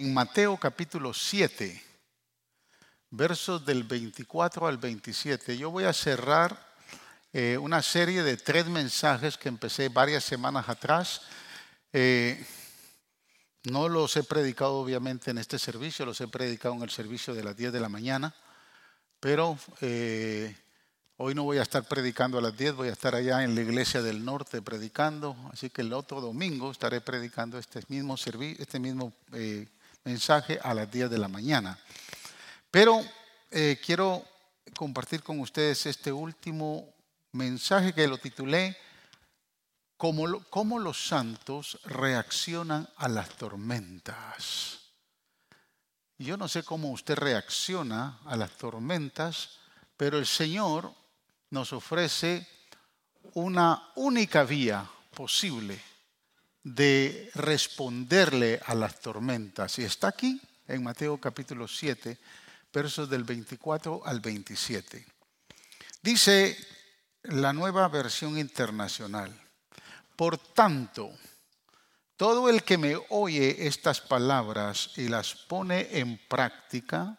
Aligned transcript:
en 0.00 0.14
Mateo 0.14 0.56
capítulo 0.56 1.12
7, 1.12 1.82
versos 3.10 3.66
del 3.66 3.84
24 3.84 4.66
al 4.66 4.78
27. 4.78 5.58
Yo 5.58 5.70
voy 5.70 5.84
a 5.84 5.92
cerrar 5.92 6.58
eh, 7.34 7.58
una 7.58 7.82
serie 7.82 8.22
de 8.22 8.38
tres 8.38 8.64
mensajes 8.66 9.36
que 9.36 9.50
empecé 9.50 9.90
varias 9.90 10.24
semanas 10.24 10.70
atrás. 10.70 11.20
Eh, 11.92 12.42
no 13.64 13.90
los 13.90 14.16
he 14.16 14.22
predicado 14.22 14.76
obviamente 14.76 15.32
en 15.32 15.36
este 15.36 15.58
servicio, 15.58 16.06
los 16.06 16.18
he 16.22 16.28
predicado 16.28 16.74
en 16.76 16.82
el 16.82 16.90
servicio 16.90 17.34
de 17.34 17.44
las 17.44 17.54
10 17.54 17.70
de 17.70 17.80
la 17.80 17.90
mañana, 17.90 18.34
pero 19.20 19.58
eh, 19.82 20.56
hoy 21.18 21.34
no 21.34 21.42
voy 21.42 21.58
a 21.58 21.62
estar 21.62 21.84
predicando 21.84 22.38
a 22.38 22.40
las 22.40 22.56
10, 22.56 22.72
voy 22.74 22.88
a 22.88 22.92
estar 22.92 23.14
allá 23.14 23.44
en 23.44 23.54
la 23.54 23.60
iglesia 23.60 24.00
del 24.00 24.24
norte 24.24 24.62
predicando, 24.62 25.36
así 25.52 25.68
que 25.68 25.82
el 25.82 25.92
otro 25.92 26.22
domingo 26.22 26.70
estaré 26.70 27.02
predicando 27.02 27.58
este 27.58 27.82
mismo, 27.88 28.14
este 28.14 28.80
mismo 28.80 29.12
mensaje 30.10 30.58
a 30.60 30.74
las 30.74 30.90
10 30.90 31.08
de 31.08 31.18
la 31.18 31.28
mañana. 31.28 31.78
Pero 32.70 33.00
eh, 33.50 33.78
quiero 33.84 34.24
compartir 34.74 35.22
con 35.22 35.38
ustedes 35.38 35.86
este 35.86 36.10
último 36.10 36.92
mensaje 37.32 37.92
que 37.92 38.08
lo 38.08 38.18
titulé 38.18 38.76
¿Cómo, 39.96 40.42
cómo 40.48 40.78
los 40.78 41.06
santos 41.06 41.78
reaccionan 41.84 42.88
a 42.96 43.06
las 43.06 43.36
tormentas. 43.36 44.78
Yo 46.16 46.38
no 46.38 46.48
sé 46.48 46.62
cómo 46.62 46.90
usted 46.90 47.16
reacciona 47.16 48.18
a 48.24 48.34
las 48.34 48.50
tormentas, 48.52 49.58
pero 49.98 50.16
el 50.16 50.24
Señor 50.26 50.90
nos 51.50 51.74
ofrece 51.74 52.48
una 53.34 53.92
única 53.96 54.42
vía 54.44 54.88
posible 55.14 55.89
de 56.62 57.30
responderle 57.34 58.60
a 58.66 58.74
las 58.74 59.00
tormentas. 59.00 59.78
Y 59.78 59.84
está 59.84 60.08
aquí 60.08 60.40
en 60.68 60.82
Mateo 60.82 61.18
capítulo 61.18 61.66
7, 61.66 62.18
versos 62.72 63.08
del 63.08 63.24
24 63.24 64.02
al 64.04 64.20
27. 64.20 65.06
Dice 66.02 66.56
la 67.24 67.52
nueva 67.52 67.88
versión 67.88 68.38
internacional, 68.38 69.32
por 70.16 70.38
tanto, 70.38 71.10
todo 72.16 72.50
el 72.50 72.62
que 72.62 72.76
me 72.76 72.96
oye 73.08 73.66
estas 73.66 74.00
palabras 74.00 74.90
y 74.96 75.08
las 75.08 75.34
pone 75.34 75.88
en 75.98 76.18
práctica 76.28 77.16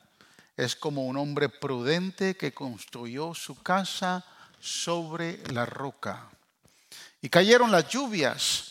es 0.56 0.76
como 0.76 1.08
un 1.08 1.18
hombre 1.18 1.50
prudente 1.50 2.38
que 2.38 2.54
construyó 2.54 3.34
su 3.34 3.62
casa 3.64 4.24
sobre 4.60 5.40
la 5.52 5.66
roca. 5.66 6.30
Y 7.20 7.30
cayeron 7.30 7.72
las 7.72 7.90
lluvias 7.90 8.71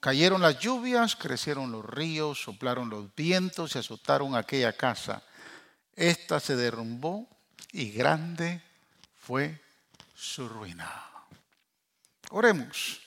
Cayeron 0.00 0.40
las 0.40 0.58
lluvias, 0.58 1.14
crecieron 1.14 1.70
los 1.70 1.84
ríos, 1.84 2.42
soplaron 2.42 2.88
los 2.88 3.14
vientos 3.14 3.74
y 3.74 3.78
azotaron 3.78 4.34
aquella 4.34 4.72
casa. 4.72 5.22
Esta 5.94 6.40
se 6.40 6.56
derrumbó 6.56 7.28
y 7.72 7.90
grande 7.90 8.62
fue 9.16 9.60
su 10.14 10.48
ruina. 10.48 10.90
Oremos. 12.30 13.00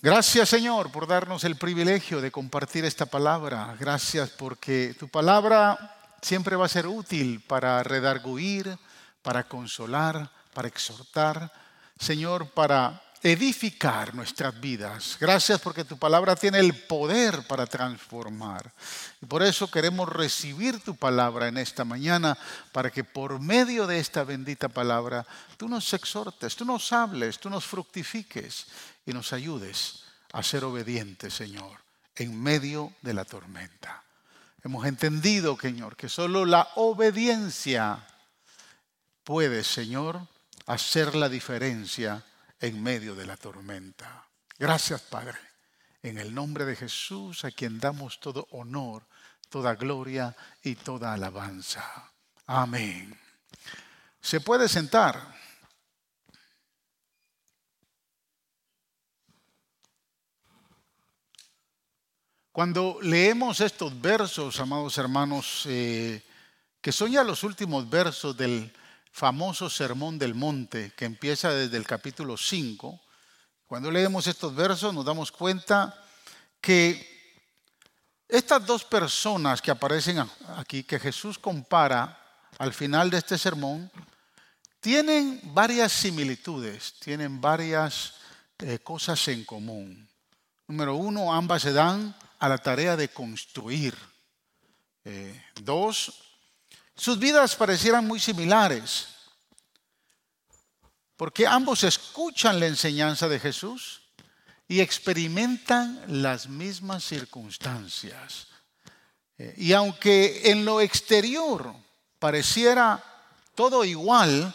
Gracias 0.00 0.48
Señor 0.48 0.90
por 0.90 1.06
darnos 1.06 1.44
el 1.44 1.54
privilegio 1.54 2.20
de 2.20 2.32
compartir 2.32 2.84
esta 2.84 3.06
palabra. 3.06 3.76
Gracias 3.78 4.30
porque 4.30 4.96
tu 4.98 5.08
palabra 5.08 6.16
siempre 6.20 6.56
va 6.56 6.66
a 6.66 6.68
ser 6.68 6.88
útil 6.88 7.40
para 7.46 7.82
redarguir, 7.84 8.76
para 9.22 9.44
consolar, 9.44 10.28
para 10.52 10.66
exhortar. 10.66 11.52
Señor, 11.98 12.50
para 12.50 13.00
edificar 13.22 14.14
nuestras 14.14 14.60
vidas. 14.60 15.16
Gracias 15.20 15.60
porque 15.60 15.84
tu 15.84 15.96
palabra 15.96 16.34
tiene 16.34 16.58
el 16.58 16.74
poder 16.74 17.46
para 17.46 17.66
transformar. 17.66 18.72
Y 19.20 19.26
por 19.26 19.42
eso 19.42 19.70
queremos 19.70 20.08
recibir 20.08 20.80
tu 20.80 20.96
palabra 20.96 21.46
en 21.48 21.56
esta 21.56 21.84
mañana 21.84 22.36
para 22.72 22.90
que 22.90 23.04
por 23.04 23.38
medio 23.38 23.86
de 23.86 24.00
esta 24.00 24.24
bendita 24.24 24.68
palabra 24.68 25.24
tú 25.56 25.68
nos 25.68 25.92
exhortes, 25.92 26.56
tú 26.56 26.64
nos 26.64 26.92
hables, 26.92 27.38
tú 27.38 27.48
nos 27.48 27.64
fructifiques 27.64 28.66
y 29.06 29.12
nos 29.12 29.32
ayudes 29.32 30.02
a 30.32 30.42
ser 30.42 30.64
obedientes, 30.64 31.34
Señor, 31.34 31.78
en 32.16 32.40
medio 32.40 32.92
de 33.02 33.14
la 33.14 33.24
tormenta. 33.24 34.02
Hemos 34.64 34.86
entendido, 34.86 35.56
Señor, 35.60 35.96
que 35.96 36.08
solo 36.08 36.44
la 36.44 36.68
obediencia 36.76 37.98
puede, 39.24 39.62
Señor, 39.62 40.20
hacer 40.66 41.14
la 41.14 41.28
diferencia 41.28 42.24
en 42.62 42.80
medio 42.80 43.14
de 43.14 43.26
la 43.26 43.36
tormenta. 43.36 44.24
Gracias, 44.56 45.02
Padre. 45.02 45.36
En 46.00 46.16
el 46.16 46.32
nombre 46.32 46.64
de 46.64 46.76
Jesús, 46.76 47.44
a 47.44 47.50
quien 47.50 47.80
damos 47.80 48.20
todo 48.20 48.46
honor, 48.52 49.04
toda 49.48 49.74
gloria 49.74 50.34
y 50.62 50.76
toda 50.76 51.12
alabanza. 51.12 52.12
Amén. 52.46 53.18
Se 54.20 54.40
puede 54.40 54.68
sentar. 54.68 55.34
Cuando 62.52 62.98
leemos 63.02 63.60
estos 63.60 64.00
versos, 64.00 64.60
amados 64.60 64.96
hermanos, 64.98 65.64
eh, 65.66 66.22
que 66.80 66.92
son 66.92 67.10
ya 67.10 67.24
los 67.24 67.42
últimos 67.42 67.88
versos 67.90 68.36
del 68.36 68.72
famoso 69.12 69.68
Sermón 69.68 70.18
del 70.18 70.34
Monte 70.34 70.92
que 70.96 71.04
empieza 71.04 71.52
desde 71.52 71.76
el 71.76 71.86
capítulo 71.86 72.36
5, 72.36 73.00
cuando 73.66 73.90
leemos 73.90 74.26
estos 74.26 74.54
versos 74.54 74.92
nos 74.92 75.04
damos 75.04 75.30
cuenta 75.30 75.94
que 76.60 77.12
estas 78.26 78.64
dos 78.64 78.84
personas 78.84 79.60
que 79.60 79.70
aparecen 79.70 80.18
aquí, 80.56 80.82
que 80.84 80.98
Jesús 80.98 81.38
compara 81.38 82.18
al 82.58 82.72
final 82.72 83.10
de 83.10 83.18
este 83.18 83.36
sermón, 83.36 83.90
tienen 84.80 85.40
varias 85.44 85.92
similitudes, 85.92 86.94
tienen 86.98 87.40
varias 87.40 88.14
eh, 88.58 88.78
cosas 88.78 89.28
en 89.28 89.44
común. 89.44 90.08
Número 90.66 90.96
uno, 90.96 91.32
ambas 91.32 91.62
se 91.62 91.72
dan 91.72 92.16
a 92.38 92.48
la 92.48 92.58
tarea 92.58 92.96
de 92.96 93.08
construir. 93.08 93.94
Eh, 95.04 95.44
dos, 95.60 96.31
sus 96.94 97.18
vidas 97.18 97.56
parecieran 97.56 98.06
muy 98.06 98.20
similares, 98.20 99.08
porque 101.16 101.46
ambos 101.46 101.84
escuchan 101.84 102.60
la 102.60 102.66
enseñanza 102.66 103.28
de 103.28 103.38
Jesús 103.38 104.02
y 104.68 104.80
experimentan 104.80 106.02
las 106.08 106.48
mismas 106.48 107.04
circunstancias. 107.04 108.48
Eh, 109.38 109.54
y 109.58 109.72
aunque 109.72 110.50
en 110.50 110.64
lo 110.64 110.80
exterior 110.80 111.74
pareciera 112.18 113.02
todo 113.54 113.84
igual, 113.84 114.54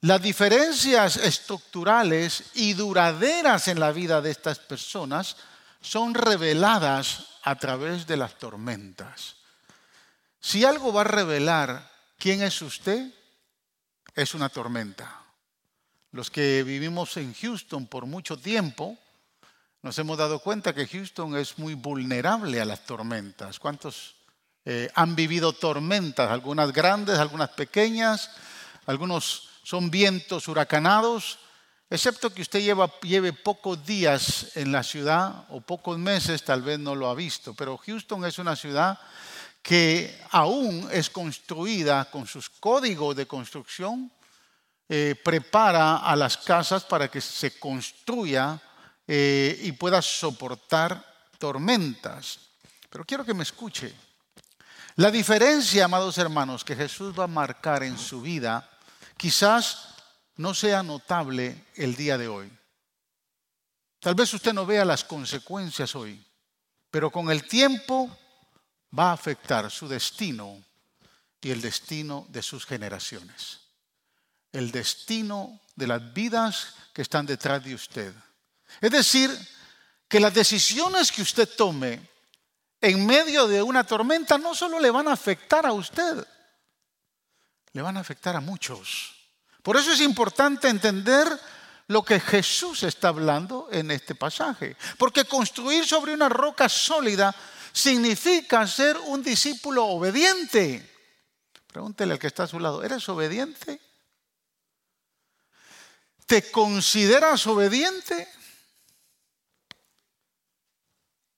las 0.00 0.20
diferencias 0.20 1.16
estructurales 1.16 2.44
y 2.54 2.72
duraderas 2.74 3.68
en 3.68 3.78
la 3.78 3.92
vida 3.92 4.20
de 4.20 4.30
estas 4.30 4.58
personas 4.58 5.36
son 5.80 6.14
reveladas 6.14 7.26
a 7.42 7.56
través 7.56 8.06
de 8.06 8.16
las 8.16 8.38
tormentas. 8.38 9.41
Si 10.42 10.64
algo 10.64 10.92
va 10.92 11.02
a 11.02 11.04
revelar 11.04 11.88
quién 12.18 12.42
es 12.42 12.60
usted, 12.62 13.14
es 14.12 14.34
una 14.34 14.48
tormenta. 14.48 15.22
Los 16.10 16.32
que 16.32 16.64
vivimos 16.64 17.16
en 17.16 17.32
Houston 17.32 17.86
por 17.86 18.06
mucho 18.06 18.36
tiempo, 18.36 18.98
nos 19.82 19.96
hemos 20.00 20.18
dado 20.18 20.40
cuenta 20.40 20.74
que 20.74 20.88
Houston 20.88 21.36
es 21.36 21.58
muy 21.58 21.74
vulnerable 21.74 22.60
a 22.60 22.64
las 22.64 22.84
tormentas. 22.84 23.60
¿Cuántos 23.60 24.16
eh, 24.64 24.90
han 24.96 25.14
vivido 25.14 25.52
tormentas? 25.52 26.28
Algunas 26.28 26.72
grandes, 26.72 27.20
algunas 27.20 27.50
pequeñas, 27.50 28.28
algunos 28.86 29.48
son 29.62 29.92
vientos 29.92 30.48
huracanados, 30.48 31.38
excepto 31.88 32.34
que 32.34 32.42
usted 32.42 32.60
lleve 33.02 33.32
pocos 33.32 33.86
días 33.86 34.56
en 34.56 34.72
la 34.72 34.82
ciudad 34.82 35.46
o 35.50 35.60
pocos 35.60 35.98
meses, 35.98 36.42
tal 36.42 36.62
vez 36.62 36.80
no 36.80 36.96
lo 36.96 37.08
ha 37.08 37.14
visto, 37.14 37.54
pero 37.54 37.78
Houston 37.78 38.24
es 38.24 38.40
una 38.40 38.56
ciudad 38.56 38.98
que 39.62 40.20
aún 40.32 40.88
es 40.90 41.08
construida 41.08 42.10
con 42.10 42.26
sus 42.26 42.50
códigos 42.50 43.14
de 43.14 43.26
construcción, 43.26 44.10
eh, 44.88 45.14
prepara 45.24 45.98
a 45.98 46.16
las 46.16 46.36
casas 46.36 46.84
para 46.84 47.08
que 47.08 47.20
se 47.20 47.58
construya 47.58 48.60
eh, 49.06 49.58
y 49.62 49.72
pueda 49.72 50.02
soportar 50.02 51.02
tormentas. 51.38 52.40
Pero 52.90 53.04
quiero 53.04 53.24
que 53.24 53.34
me 53.34 53.44
escuche. 53.44 53.94
La 54.96 55.10
diferencia, 55.10 55.84
amados 55.84 56.18
hermanos, 56.18 56.64
que 56.64 56.76
Jesús 56.76 57.18
va 57.18 57.24
a 57.24 57.28
marcar 57.28 57.82
en 57.84 57.96
su 57.96 58.20
vida, 58.20 58.68
quizás 59.16 59.94
no 60.36 60.52
sea 60.52 60.82
notable 60.82 61.66
el 61.76 61.94
día 61.96 62.18
de 62.18 62.28
hoy. 62.28 62.52
Tal 64.00 64.14
vez 64.14 64.34
usted 64.34 64.52
no 64.52 64.66
vea 64.66 64.84
las 64.84 65.04
consecuencias 65.04 65.94
hoy, 65.94 66.22
pero 66.90 67.10
con 67.10 67.30
el 67.30 67.46
tiempo 67.46 68.14
va 68.96 69.10
a 69.10 69.14
afectar 69.14 69.70
su 69.70 69.88
destino 69.88 70.62
y 71.40 71.50
el 71.50 71.60
destino 71.60 72.26
de 72.28 72.42
sus 72.42 72.66
generaciones. 72.66 73.60
El 74.52 74.70
destino 74.70 75.60
de 75.74 75.86
las 75.86 76.12
vidas 76.12 76.74
que 76.92 77.02
están 77.02 77.26
detrás 77.26 77.64
de 77.64 77.74
usted. 77.74 78.14
Es 78.80 78.90
decir, 78.90 79.30
que 80.08 80.20
las 80.20 80.34
decisiones 80.34 81.10
que 81.10 81.22
usted 81.22 81.48
tome 81.56 82.08
en 82.80 83.06
medio 83.06 83.48
de 83.48 83.62
una 83.62 83.84
tormenta 83.84 84.36
no 84.36 84.54
solo 84.54 84.78
le 84.78 84.90
van 84.90 85.08
a 85.08 85.12
afectar 85.12 85.64
a 85.64 85.72
usted, 85.72 86.26
le 87.72 87.82
van 87.82 87.96
a 87.96 88.00
afectar 88.00 88.36
a 88.36 88.40
muchos. 88.40 89.14
Por 89.62 89.76
eso 89.76 89.92
es 89.92 90.00
importante 90.00 90.68
entender 90.68 91.28
lo 91.86 92.02
que 92.02 92.20
Jesús 92.20 92.82
está 92.82 93.08
hablando 93.08 93.68
en 93.70 93.90
este 93.90 94.14
pasaje. 94.14 94.76
Porque 94.98 95.24
construir 95.24 95.86
sobre 95.86 96.14
una 96.14 96.28
roca 96.28 96.68
sólida 96.68 97.34
significa 97.72 98.66
ser 98.66 98.96
un 98.98 99.22
discípulo 99.22 99.86
obediente. 99.86 100.88
Pregúntele 101.66 102.12
al 102.12 102.18
que 102.18 102.26
está 102.26 102.44
a 102.44 102.48
su 102.48 102.60
lado, 102.60 102.82
¿eres 102.84 103.08
obediente? 103.08 103.80
¿Te 106.26 106.50
consideras 106.50 107.46
obediente? 107.46 108.28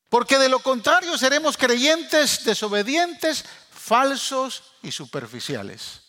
Porque 0.09 0.39
de 0.39 0.49
lo 0.49 0.61
contrario 0.61 1.19
seremos 1.19 1.57
creyentes 1.57 2.45
desobedientes, 2.45 3.45
falsos 3.71 4.63
y 4.83 4.93
superficiales. 4.93 6.01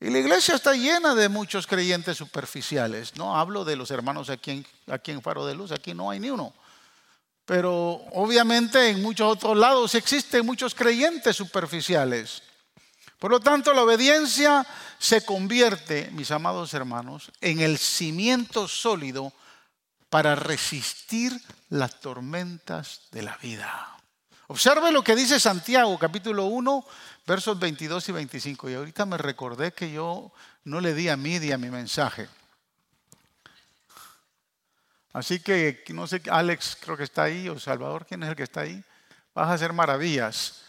Y 0.00 0.10
la 0.10 0.18
iglesia 0.18 0.54
está 0.54 0.74
llena 0.74 1.14
de 1.14 1.28
muchos 1.28 1.66
creyentes 1.66 2.16
superficiales. 2.16 3.16
No 3.16 3.38
hablo 3.38 3.64
de 3.64 3.76
los 3.76 3.90
hermanos 3.90 4.28
aquí 4.28 4.50
en, 4.50 4.66
aquí 4.86 5.12
en 5.12 5.22
Faro 5.22 5.46
de 5.46 5.54
Luz, 5.54 5.72
aquí 5.72 5.94
no 5.94 6.10
hay 6.10 6.20
ni 6.20 6.30
uno. 6.30 6.54
Pero 7.44 8.00
obviamente 8.12 8.88
en 8.88 9.02
muchos 9.02 9.32
otros 9.32 9.56
lados 9.56 9.94
existen 9.94 10.46
muchos 10.46 10.74
creyentes 10.74 11.36
superficiales. 11.36 12.42
Por 13.18 13.30
lo 13.30 13.40
tanto, 13.40 13.72
la 13.72 13.82
obediencia 13.82 14.66
se 14.98 15.24
convierte, 15.24 16.10
mis 16.12 16.30
amados 16.30 16.74
hermanos, 16.74 17.30
en 17.40 17.60
el 17.60 17.78
cimiento 17.78 18.68
sólido 18.68 19.32
para 20.10 20.34
resistir 20.34 21.38
las 21.70 22.00
tormentas 22.00 23.08
de 23.10 23.22
la 23.22 23.36
vida. 23.38 23.96
Observe 24.46 24.92
lo 24.92 25.02
que 25.02 25.16
dice 25.16 25.40
Santiago, 25.40 25.98
capítulo 25.98 26.44
1, 26.46 26.86
versos 27.26 27.58
22 27.58 28.08
y 28.10 28.12
25. 28.12 28.70
Y 28.70 28.74
ahorita 28.74 29.06
me 29.06 29.16
recordé 29.16 29.72
que 29.72 29.90
yo 29.90 30.32
no 30.64 30.80
le 30.80 30.94
di 30.94 31.08
a 31.08 31.16
Midia 31.16 31.56
mi 31.56 31.70
mensaje. 31.70 32.28
Así 35.14 35.38
que, 35.38 35.84
no 35.90 36.08
sé, 36.08 36.20
Alex 36.28 36.76
creo 36.80 36.96
que 36.96 37.04
está 37.04 37.22
ahí, 37.22 37.48
o 37.48 37.56
Salvador, 37.58 38.04
¿quién 38.04 38.24
es 38.24 38.28
el 38.28 38.34
que 38.34 38.42
está 38.42 38.62
ahí? 38.62 38.82
Vas 39.32 39.48
a 39.48 39.52
hacer 39.52 39.72
maravillas. 39.72 40.62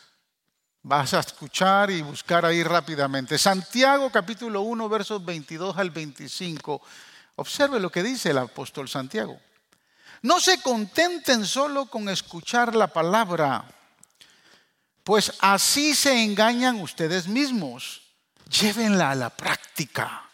Vas 0.84 1.16
a 1.16 1.20
escuchar 1.20 1.90
y 1.90 2.04
buscar 2.04 2.46
ahí 2.46 2.62
rápidamente. 2.62 3.40
Santiago 3.40 4.12
capítulo 4.12 4.62
1, 4.62 4.88
versos 4.88 5.26
22 5.26 5.76
al 5.76 5.90
25. 5.90 6.80
Observe 7.38 7.80
lo 7.80 7.92
que 7.92 8.04
dice 8.04 8.30
el 8.30 8.38
apóstol 8.38 8.88
Santiago. 8.88 9.42
No 10.22 10.40
se 10.40 10.62
contenten 10.62 11.44
solo 11.44 11.88
con 11.88 12.08
escuchar 12.08 12.76
la 12.76 12.86
palabra, 12.86 13.66
pues 15.04 15.34
así 15.40 15.96
se 15.96 16.24
engañan 16.24 16.80
ustedes 16.82 17.28
mismos. 17.28 18.04
Llévenla 18.48 19.10
a 19.10 19.16
la 19.16 19.32
práctica. 19.32 20.25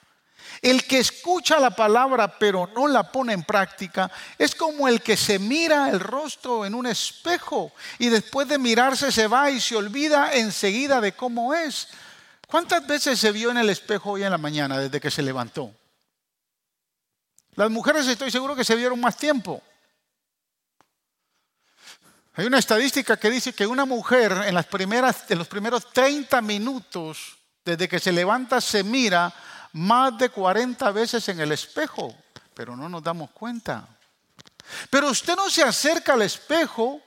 El 0.61 0.85
que 0.85 0.99
escucha 0.99 1.59
la 1.59 1.71
palabra 1.71 2.37
pero 2.37 2.69
no 2.75 2.87
la 2.87 3.11
pone 3.11 3.33
en 3.33 3.43
práctica 3.43 4.11
es 4.37 4.53
como 4.53 4.87
el 4.87 5.01
que 5.01 5.17
se 5.17 5.39
mira 5.39 5.89
el 5.89 5.99
rostro 5.99 6.65
en 6.65 6.75
un 6.75 6.85
espejo 6.85 7.71
y 7.97 8.09
después 8.09 8.47
de 8.47 8.59
mirarse 8.59 9.11
se 9.11 9.25
va 9.25 9.49
y 9.49 9.59
se 9.59 9.75
olvida 9.75 10.33
enseguida 10.33 11.01
de 11.01 11.13
cómo 11.13 11.55
es. 11.55 11.87
¿Cuántas 12.47 12.85
veces 12.85 13.19
se 13.19 13.31
vio 13.31 13.49
en 13.49 13.57
el 13.57 13.69
espejo 13.69 14.11
hoy 14.11 14.23
en 14.23 14.29
la 14.29 14.37
mañana 14.37 14.77
desde 14.77 15.01
que 15.01 15.09
se 15.09 15.23
levantó? 15.23 15.73
Las 17.55 17.71
mujeres 17.71 18.05
estoy 18.05 18.29
seguro 18.29 18.55
que 18.55 18.63
se 18.63 18.75
vieron 18.75 18.99
más 18.99 19.17
tiempo. 19.17 19.63
Hay 22.35 22.45
una 22.45 22.59
estadística 22.59 23.17
que 23.17 23.31
dice 23.31 23.53
que 23.53 23.65
una 23.65 23.85
mujer 23.85 24.31
en, 24.31 24.49
en 24.49 25.37
los 25.37 25.47
primeros 25.47 25.91
30 25.91 26.41
minutos, 26.41 27.37
desde 27.65 27.89
que 27.89 27.99
se 27.99 28.11
levanta, 28.11 28.61
se 28.61 28.83
mira 28.83 29.33
más 29.73 30.17
de 30.17 30.29
40 30.29 30.91
veces 30.91 31.27
en 31.29 31.39
el 31.39 31.51
espejo, 31.51 32.15
pero 32.53 32.75
no 32.75 32.89
nos 32.89 33.03
damos 33.03 33.31
cuenta. 33.31 33.87
Pero 34.89 35.09
usted 35.09 35.35
no 35.35 35.49
se 35.49 35.63
acerca 35.63 36.13
al 36.13 36.21
espejo 36.21 37.01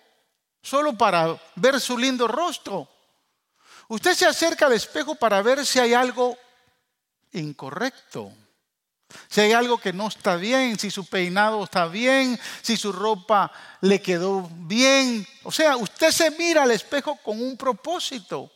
solo 0.63 0.97
para 0.97 1.39
ver 1.57 1.81
su 1.81 1.97
lindo 1.97 2.27
rostro. 2.27 2.89
Usted 3.89 4.15
se 4.15 4.27
acerca 4.27 4.67
al 4.67 4.73
espejo 4.73 5.15
para 5.15 5.43
ver 5.43 5.65
si 5.65 5.79
hay 5.79 5.95
algo 5.95 6.37
incorrecto. 7.33 8.33
Si 9.29 9.41
hay 9.41 9.53
algo 9.53 9.79
que 9.79 9.93
no 9.93 10.09
está 10.09 10.37
bien, 10.37 10.79
si 10.79 10.91
su 10.91 11.07
peinado 11.07 11.63
está 11.65 11.87
bien, 11.87 12.39
si 12.63 12.77
su 12.77 12.93
ropa 12.93 13.53
le 13.81 14.01
quedó 14.01 14.49
bien. 14.51 15.27
O 15.45 15.53
sea, 15.53 15.77
usted 15.77 16.11
se 16.11 16.31
mira 16.33 16.63
al 16.63 16.71
espejo 16.71 17.17
con 17.17 17.41
un 17.41 17.57
propósito. 17.57 18.51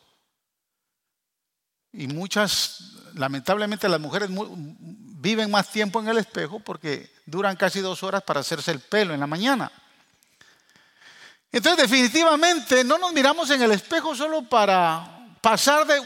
Y 1.93 2.07
muchas, 2.09 2.79
lamentablemente 3.15 3.89
las 3.89 4.01
mujeres 4.01 4.31
viven 4.31 5.51
más 5.51 5.71
tiempo 5.71 6.01
en 6.01 6.09
el 6.09 6.19
espejo 6.19 6.61
porque 6.61 7.11
duran 7.27 7.57
casi 7.57 7.81
dos 7.81 8.03
horas 8.03 8.23
para 8.23 8.41
hacerse 8.41 8.71
el 8.71 8.81
pelo 8.81 9.15
en 9.15 9.21
la 9.21 9.27
mañana. 9.27 9.71
Entonces 11.51 11.89
definitivamente 11.89 12.85
no 12.85 12.99
nos 12.99 13.13
miramos 13.13 13.51
en 13.51 13.63
el 13.63 13.73
espejo 13.73 14.15
solo 14.15 14.49
para 14.49 15.37
pasar 15.41 15.87
de, 15.87 16.01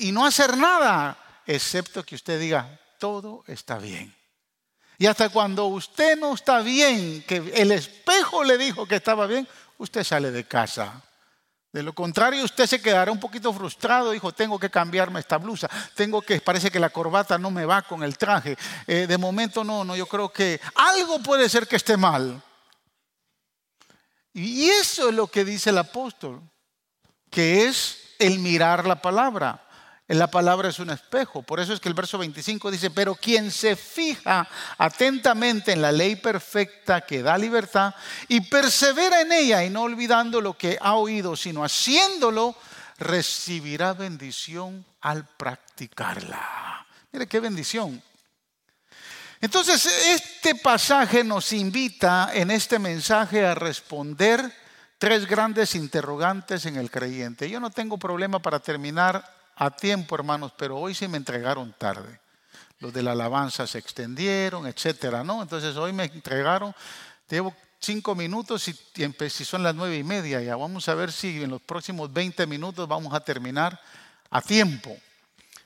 y 0.00 0.10
no 0.12 0.26
hacer 0.26 0.56
nada, 0.56 1.16
excepto 1.46 2.02
que 2.02 2.16
usted 2.16 2.40
diga, 2.40 2.80
todo 2.98 3.44
está 3.46 3.78
bien. 3.78 4.14
Y 4.98 5.06
hasta 5.06 5.28
cuando 5.28 5.66
usted 5.66 6.16
no 6.18 6.34
está 6.34 6.60
bien, 6.60 7.22
que 7.26 7.36
el 7.54 7.72
espejo 7.72 8.44
le 8.44 8.56
dijo 8.56 8.86
que 8.86 8.96
estaba 8.96 9.26
bien, 9.26 9.46
usted 9.78 10.04
sale 10.04 10.30
de 10.30 10.44
casa. 10.44 11.02
De 11.74 11.82
lo 11.82 11.92
contrario, 11.92 12.44
usted 12.44 12.68
se 12.68 12.80
quedará 12.80 13.10
un 13.10 13.18
poquito 13.18 13.52
frustrado, 13.52 14.12
dijo, 14.12 14.30
tengo 14.30 14.60
que 14.60 14.70
cambiarme 14.70 15.18
esta 15.18 15.38
blusa, 15.38 15.68
tengo 15.96 16.22
que, 16.22 16.40
parece 16.40 16.70
que 16.70 16.78
la 16.78 16.90
corbata 16.90 17.36
no 17.36 17.50
me 17.50 17.66
va 17.66 17.82
con 17.82 18.04
el 18.04 18.16
traje. 18.16 18.56
Eh, 18.86 19.08
de 19.08 19.18
momento 19.18 19.64
no, 19.64 19.84
no, 19.84 19.96
yo 19.96 20.06
creo 20.06 20.32
que 20.32 20.60
algo 20.76 21.18
puede 21.18 21.48
ser 21.48 21.66
que 21.66 21.74
esté 21.74 21.96
mal. 21.96 22.40
Y 24.32 24.66
eso 24.70 25.08
es 25.08 25.16
lo 25.16 25.26
que 25.26 25.44
dice 25.44 25.70
el 25.70 25.78
apóstol, 25.78 26.40
que 27.28 27.66
es 27.66 28.14
el 28.20 28.38
mirar 28.38 28.86
la 28.86 29.02
palabra. 29.02 29.63
La 30.08 30.26
palabra 30.26 30.68
es 30.68 30.78
un 30.78 30.90
espejo. 30.90 31.42
Por 31.42 31.60
eso 31.60 31.72
es 31.72 31.80
que 31.80 31.88
el 31.88 31.94
verso 31.94 32.18
25 32.18 32.70
dice, 32.70 32.90
pero 32.90 33.14
quien 33.14 33.50
se 33.50 33.74
fija 33.74 34.46
atentamente 34.76 35.72
en 35.72 35.80
la 35.80 35.92
ley 35.92 36.16
perfecta 36.16 37.00
que 37.00 37.22
da 37.22 37.38
libertad 37.38 37.94
y 38.28 38.42
persevera 38.42 39.22
en 39.22 39.32
ella 39.32 39.64
y 39.64 39.70
no 39.70 39.82
olvidando 39.82 40.42
lo 40.42 40.58
que 40.58 40.76
ha 40.80 40.94
oído, 40.94 41.36
sino 41.36 41.64
haciéndolo, 41.64 42.54
recibirá 42.98 43.94
bendición 43.94 44.84
al 45.00 45.26
practicarla. 45.26 46.86
Mire 47.10 47.26
qué 47.26 47.40
bendición. 47.40 48.02
Entonces, 49.40 49.86
este 49.86 50.54
pasaje 50.54 51.24
nos 51.24 51.52
invita 51.52 52.30
en 52.32 52.50
este 52.50 52.78
mensaje 52.78 53.44
a 53.44 53.54
responder 53.54 54.52
tres 54.98 55.26
grandes 55.26 55.74
interrogantes 55.74 56.66
en 56.66 56.76
el 56.76 56.90
creyente. 56.90 57.48
Yo 57.48 57.58
no 57.58 57.70
tengo 57.70 57.98
problema 57.98 58.38
para 58.38 58.60
terminar 58.60 59.24
a 59.56 59.70
tiempo, 59.70 60.14
hermanos, 60.14 60.52
pero 60.56 60.76
hoy 60.76 60.94
sí 60.94 61.08
me 61.08 61.16
entregaron 61.16 61.72
tarde. 61.78 62.20
Los 62.80 62.92
de 62.92 63.02
la 63.02 63.12
alabanza 63.12 63.66
se 63.66 63.78
extendieron, 63.78 64.66
etcétera, 64.66 65.24
¿no? 65.24 65.42
Entonces 65.42 65.76
hoy 65.76 65.92
me 65.92 66.04
entregaron, 66.04 66.74
llevo 67.28 67.54
cinco 67.78 68.14
minutos 68.14 68.66
y, 68.68 68.74
si 69.30 69.44
son 69.44 69.62
las 69.62 69.74
nueve 69.74 69.96
y 69.96 70.04
media 70.04 70.40
ya. 70.40 70.56
Vamos 70.56 70.88
a 70.88 70.94
ver 70.94 71.12
si 71.12 71.42
en 71.42 71.50
los 71.50 71.62
próximos 71.62 72.12
20 72.12 72.46
minutos 72.46 72.88
vamos 72.88 73.14
a 73.14 73.20
terminar 73.20 73.80
a 74.30 74.40
tiempo. 74.42 74.96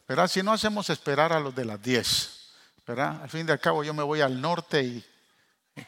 ¿Verdad? 0.06 0.28
Si 0.28 0.42
no 0.42 0.52
hacemos 0.52 0.90
esperar 0.90 1.32
a 1.32 1.40
los 1.40 1.54
de 1.54 1.64
las 1.64 1.80
10. 1.82 2.34
¿Verdad? 2.86 3.22
Al 3.22 3.30
fin 3.30 3.46
y 3.46 3.50
al 3.50 3.60
cabo 3.60 3.84
yo 3.84 3.94
me 3.94 4.02
voy 4.02 4.20
al 4.20 4.40
norte 4.40 4.82
y... 4.82 5.04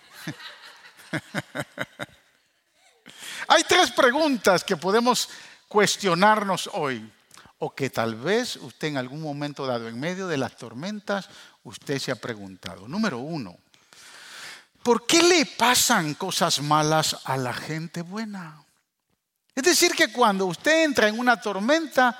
Hay 3.48 3.64
tres 3.64 3.90
preguntas 3.90 4.62
que 4.62 4.76
podemos 4.76 5.28
cuestionarnos 5.66 6.70
hoy 6.72 7.10
o 7.60 7.74
que 7.74 7.90
tal 7.90 8.14
vez 8.14 8.56
usted 8.56 8.88
en 8.88 8.96
algún 8.96 9.20
momento 9.20 9.66
dado, 9.66 9.86
en 9.86 10.00
medio 10.00 10.26
de 10.26 10.38
las 10.38 10.56
tormentas, 10.56 11.28
usted 11.62 11.98
se 11.98 12.10
ha 12.10 12.16
preguntado. 12.16 12.88
Número 12.88 13.18
uno, 13.18 13.58
¿por 14.82 15.06
qué 15.06 15.22
le 15.22 15.44
pasan 15.44 16.14
cosas 16.14 16.62
malas 16.62 17.18
a 17.24 17.36
la 17.36 17.52
gente 17.52 18.00
buena? 18.00 18.64
Es 19.54 19.62
decir, 19.62 19.92
que 19.92 20.10
cuando 20.10 20.46
usted 20.46 20.84
entra 20.84 21.08
en 21.08 21.18
una 21.18 21.38
tormenta, 21.38 22.18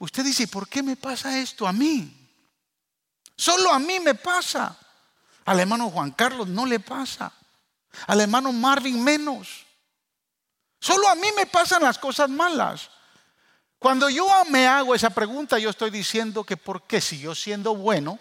usted 0.00 0.24
dice, 0.24 0.48
¿por 0.48 0.68
qué 0.68 0.82
me 0.82 0.96
pasa 0.96 1.38
esto 1.38 1.68
a 1.68 1.72
mí? 1.72 2.12
Solo 3.36 3.72
a 3.72 3.78
mí 3.78 4.00
me 4.00 4.16
pasa. 4.16 4.76
Al 5.44 5.60
hermano 5.60 5.88
Juan 5.88 6.10
Carlos 6.10 6.48
no 6.48 6.66
le 6.66 6.80
pasa. 6.80 7.32
Al 8.08 8.20
hermano 8.20 8.52
Marvin 8.52 9.02
menos. 9.04 9.66
Solo 10.80 11.08
a 11.08 11.14
mí 11.14 11.28
me 11.36 11.46
pasan 11.46 11.84
las 11.84 11.96
cosas 11.96 12.28
malas. 12.28 12.90
Cuando 13.82 14.08
yo 14.08 14.28
me 14.48 14.68
hago 14.68 14.94
esa 14.94 15.10
pregunta, 15.10 15.58
yo 15.58 15.68
estoy 15.68 15.90
diciendo 15.90 16.44
que 16.44 16.56
por 16.56 16.84
qué 16.84 17.00
si 17.00 17.18
yo 17.18 17.34
siendo 17.34 17.74
bueno, 17.74 18.16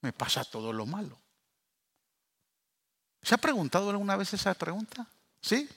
me 0.00 0.10
pasa 0.14 0.42
todo 0.42 0.72
lo 0.72 0.86
malo. 0.86 1.18
¿Se 3.22 3.34
ha 3.34 3.38
preguntado 3.38 3.90
alguna 3.90 4.16
vez 4.16 4.32
esa 4.32 4.54
pregunta? 4.54 5.06
¿Sí? 5.42 5.68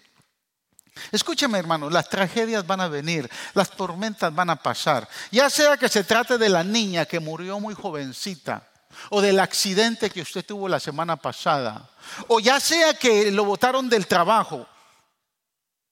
Escúcheme, 1.12 1.60
hermano, 1.60 1.90
las 1.90 2.08
tragedias 2.08 2.66
van 2.66 2.80
a 2.80 2.88
venir, 2.88 3.30
las 3.56 3.72
tormentas 3.72 4.34
van 4.34 4.50
a 4.50 4.56
pasar. 4.56 5.06
Ya 5.32 5.50
sea 5.50 5.76
que 5.76 5.90
se 5.90 6.06
trate 6.06 6.38
de 6.38 6.48
la 6.48 6.64
niña 6.64 7.06
que 7.06 7.20
murió 7.20 7.60
muy 7.60 7.74
jovencita, 7.74 8.70
o 9.10 9.20
del 9.20 9.42
accidente 9.42 10.10
que 10.10 10.22
usted 10.22 10.46
tuvo 10.46 10.70
la 10.70 10.80
semana 10.80 11.18
pasada, 11.18 11.90
o 12.30 12.40
ya 12.40 12.58
sea 12.62 12.94
que 12.94 13.32
lo 13.32 13.44
botaron 13.44 13.90
del 13.90 14.08
trabajo 14.08 14.66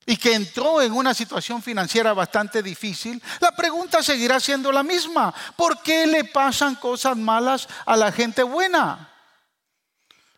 y 0.09 0.17
que 0.17 0.33
entró 0.33 0.81
en 0.81 0.91
una 0.91 1.13
situación 1.13 1.61
financiera 1.61 2.13
bastante 2.13 2.63
difícil, 2.63 3.21
la 3.39 3.51
pregunta 3.51 4.01
seguirá 4.01 4.39
siendo 4.39 4.71
la 4.71 4.81
misma. 4.81 5.31
¿Por 5.55 5.83
qué 5.83 6.07
le 6.07 6.23
pasan 6.23 6.73
cosas 6.77 7.15
malas 7.15 7.69
a 7.85 7.95
la 7.95 8.11
gente 8.11 8.41
buena? 8.41 9.07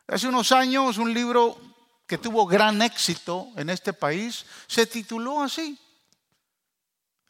Hace 0.10 0.28
unos 0.28 0.51
años 0.51 0.98
un 0.98 1.13
libro 1.13 1.58
que 2.06 2.18
tuvo 2.18 2.46
gran 2.46 2.82
éxito 2.82 3.48
en 3.56 3.70
este 3.70 3.94
país, 3.94 4.46
se 4.68 4.86
tituló 4.88 5.42
así. 5.42 5.80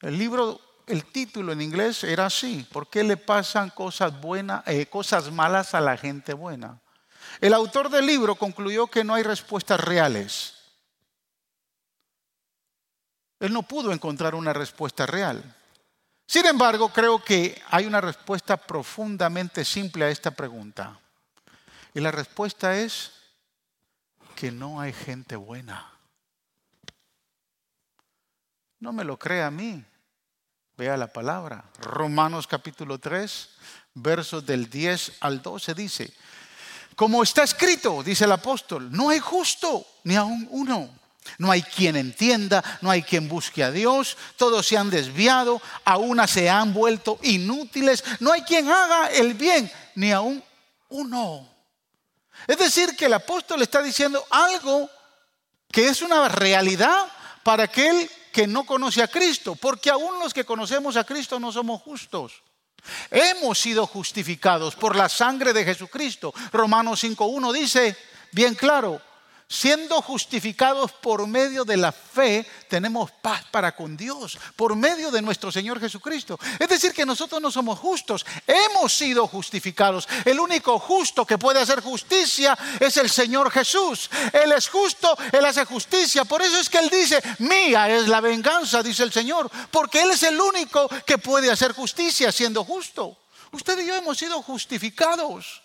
El 0.02 0.18
libro, 0.18 0.60
el 0.88 1.06
título 1.06 1.52
en 1.52 1.62
inglés 1.62 2.04
era 2.04 2.26
así, 2.26 2.66
¿por 2.72 2.90
qué 2.90 3.04
le 3.04 3.18
pasan 3.18 3.70
cosas 3.70 4.20
buenas, 4.20 4.64
eh, 4.66 4.88
cosas 4.88 5.32
malas 5.32 5.76
a 5.76 5.80
la 5.80 5.96
gente 5.96 6.34
buena? 6.34 6.82
El 7.40 7.54
autor 7.54 7.92
del 7.92 8.08
libro 8.08 8.34
concluyó 8.34 8.88
que 8.88 9.04
no 9.04 9.14
hay 9.14 9.22
respuestas 9.22 9.80
reales. 9.80 10.61
Él 13.42 13.52
no 13.52 13.64
pudo 13.64 13.92
encontrar 13.92 14.36
una 14.36 14.54
respuesta 14.54 15.08
real. 15.08 15.44
Sin 16.28 16.46
embargo, 16.46 16.90
creo 16.90 17.24
que 17.24 17.60
hay 17.72 17.88
una 17.88 18.00
respuesta 18.00 18.56
profundamente 18.56 19.66
simple 19.66 20.06
a 20.06 20.10
esta 20.10 20.30
pregunta. 20.30 21.00
Y 21.96 22.00
la 22.00 22.12
respuesta 22.12 22.78
es 22.78 23.12
que 24.36 24.52
no 24.52 24.80
hay 24.80 24.94
gente 24.94 25.36
buena. 25.36 25.92
No 28.80 28.94
me 28.94 29.04
lo 29.04 29.18
crea 29.18 29.48
a 29.48 29.52
mí. 29.52 29.84
Vea 30.78 30.96
la 30.96 31.12
palabra. 31.12 31.66
Romanos 31.80 32.46
capítulo 32.46 33.00
3, 33.00 33.50
versos 33.96 34.46
del 34.46 34.70
10 34.70 35.18
al 35.20 35.42
12 35.42 35.74
dice, 35.74 36.14
como 36.96 37.24
está 37.24 37.42
escrito, 37.42 38.04
dice 38.04 38.26
el 38.26 38.32
apóstol, 38.34 38.92
no 38.92 39.10
hay 39.10 39.20
justo 39.20 39.84
ni 40.04 40.16
aún 40.16 40.48
uno. 40.52 41.01
No 41.38 41.52
hay 41.52 41.62
quien 41.62 41.96
entienda, 41.96 42.64
no 42.82 42.90
hay 42.90 43.04
quien 43.04 43.28
busque 43.28 43.64
a 43.64 43.72
Dios, 43.72 44.18
todos 44.38 44.68
se 44.68 44.78
han 44.78 44.90
desviado, 44.90 45.62
a 45.86 45.98
una 45.98 46.28
se 46.28 46.50
han 46.50 46.74
vuelto 46.74 47.20
inútiles, 47.22 48.04
no 48.20 48.32
hay 48.32 48.42
quien 48.42 48.70
haga 48.70 49.08
el 49.08 49.34
bien, 49.36 49.72
ni 49.96 50.12
aún 50.12 50.44
uno. 50.90 51.48
Es 52.48 52.58
decir, 52.58 52.96
que 52.96 53.06
el 53.06 53.14
apóstol 53.14 53.62
está 53.62 53.82
diciendo 53.82 54.26
algo 54.30 54.90
que 55.72 55.88
es 55.88 56.02
una 56.02 56.28
realidad 56.28 57.08
para 57.44 57.64
aquel 57.64 58.10
que 58.32 58.48
no 58.48 58.66
conoce 58.66 59.04
a 59.04 59.08
Cristo, 59.08 59.56
porque 59.56 59.90
aún 59.90 60.20
los 60.20 60.34
que 60.34 60.46
conocemos 60.46 60.96
a 60.96 61.04
Cristo 61.04 61.40
no 61.40 61.52
somos 61.52 61.82
justos. 61.82 62.42
Hemos 63.12 63.60
sido 63.60 63.86
justificados 63.86 64.76
por 64.76 64.96
la 64.96 65.08
sangre 65.08 65.54
de 65.54 65.64
Jesucristo. 65.64 66.34
Romanos 66.52 67.04
5.1 67.04 67.54
dice 67.54 67.96
bien 68.32 68.56
claro, 68.56 69.02
Siendo 69.52 70.02
justificados 70.02 70.94
por 70.94 71.28
medio 71.28 71.66
de 71.66 71.76
la 71.76 71.92
fe, 71.92 72.50
tenemos 72.70 73.12
paz 73.12 73.44
para 73.52 73.76
con 73.76 73.98
Dios, 73.98 74.40
por 74.56 74.78
medio 74.78 75.12
de 75.12 75.22
nuestro 75.22 75.52
Señor 75.52 75.78
Jesucristo. 75.78 76.40
Es 76.58 76.70
decir, 76.70 76.94
que 76.94 77.06
nosotros 77.06 77.42
no 77.42 77.52
somos 77.52 77.78
justos, 77.78 78.26
hemos 78.48 78.94
sido 78.94 79.28
justificados. 79.28 80.08
El 80.24 80.40
único 80.40 80.80
justo 80.80 81.26
que 81.26 81.38
puede 81.38 81.60
hacer 81.60 81.82
justicia 81.82 82.58
es 82.80 82.96
el 82.96 83.10
Señor 83.10 83.52
Jesús. 83.52 84.10
Él 84.32 84.54
es 84.54 84.70
justo, 84.70 85.18
Él 85.34 85.44
hace 85.44 85.66
justicia. 85.66 86.24
Por 86.24 86.42
eso 86.42 86.58
es 86.58 86.70
que 86.70 86.80
Él 86.80 86.90
dice, 86.90 87.22
mía 87.40 87.90
es 87.90 88.08
la 88.08 88.22
venganza, 88.22 88.82
dice 88.82 89.04
el 89.04 89.12
Señor, 89.12 89.52
porque 89.70 90.02
Él 90.02 90.12
es 90.12 90.24
el 90.24 90.40
único 90.40 90.88
que 91.06 91.18
puede 91.18 91.52
hacer 91.52 91.74
justicia 91.74 92.32
siendo 92.32 92.64
justo. 92.64 93.18
Usted 93.52 93.78
y 93.80 93.88
yo 93.88 93.96
hemos 93.96 94.18
sido 94.18 94.42
justificados, 94.42 95.62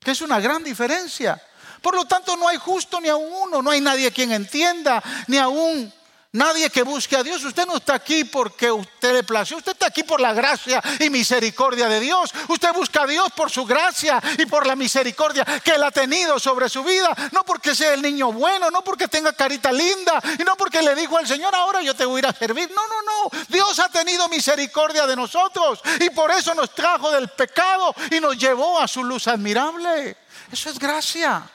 que 0.00 0.12
es 0.12 0.22
una 0.22 0.40
gran 0.40 0.64
diferencia. 0.64 1.38
Por 1.84 1.94
lo 1.94 2.06
tanto, 2.06 2.34
no 2.34 2.48
hay 2.48 2.56
justo 2.56 2.98
ni 2.98 3.10
a 3.10 3.16
uno, 3.16 3.60
no 3.60 3.70
hay 3.70 3.78
nadie 3.82 4.10
quien 4.10 4.32
entienda, 4.32 5.02
ni 5.26 5.36
aún 5.36 5.92
nadie 6.32 6.70
que 6.70 6.82
busque 6.82 7.14
a 7.14 7.22
Dios. 7.22 7.44
Usted 7.44 7.66
no 7.66 7.76
está 7.76 7.92
aquí 7.92 8.24
porque 8.24 8.72
usted 8.72 9.12
le 9.12 9.22
plació, 9.22 9.58
usted 9.58 9.72
está 9.72 9.88
aquí 9.88 10.02
por 10.02 10.18
la 10.18 10.32
gracia 10.32 10.82
y 10.98 11.10
misericordia 11.10 11.86
de 11.86 12.00
Dios. 12.00 12.32
Usted 12.48 12.72
busca 12.72 13.02
a 13.02 13.06
Dios 13.06 13.28
por 13.36 13.50
su 13.50 13.66
gracia 13.66 14.18
y 14.38 14.46
por 14.46 14.66
la 14.66 14.74
misericordia 14.76 15.44
que 15.62 15.72
Él 15.72 15.82
ha 15.82 15.90
tenido 15.90 16.38
sobre 16.38 16.70
su 16.70 16.82
vida. 16.82 17.14
No 17.32 17.44
porque 17.44 17.74
sea 17.74 17.92
el 17.92 18.00
niño 18.00 18.32
bueno, 18.32 18.70
no 18.70 18.82
porque 18.82 19.06
tenga 19.06 19.34
carita 19.34 19.70
linda 19.70 20.22
y 20.38 20.42
no 20.42 20.56
porque 20.56 20.80
le 20.80 20.94
dijo 20.94 21.18
al 21.18 21.28
Señor, 21.28 21.54
ahora 21.54 21.82
yo 21.82 21.94
te 21.94 22.06
voy 22.06 22.16
a 22.16 22.18
ir 22.20 22.26
a 22.28 22.32
servir. 22.32 22.70
No, 22.70 22.86
no, 22.88 23.02
no. 23.02 23.44
Dios 23.48 23.78
ha 23.78 23.90
tenido 23.90 24.26
misericordia 24.30 25.06
de 25.06 25.16
nosotros 25.16 25.80
y 26.00 26.08
por 26.08 26.30
eso 26.30 26.54
nos 26.54 26.74
trajo 26.74 27.10
del 27.10 27.28
pecado 27.28 27.94
y 28.10 28.20
nos 28.20 28.38
llevó 28.38 28.80
a 28.80 28.88
su 28.88 29.04
luz 29.04 29.28
admirable. 29.28 30.16
Eso 30.50 30.70
es 30.70 30.78
gracia. 30.78 31.50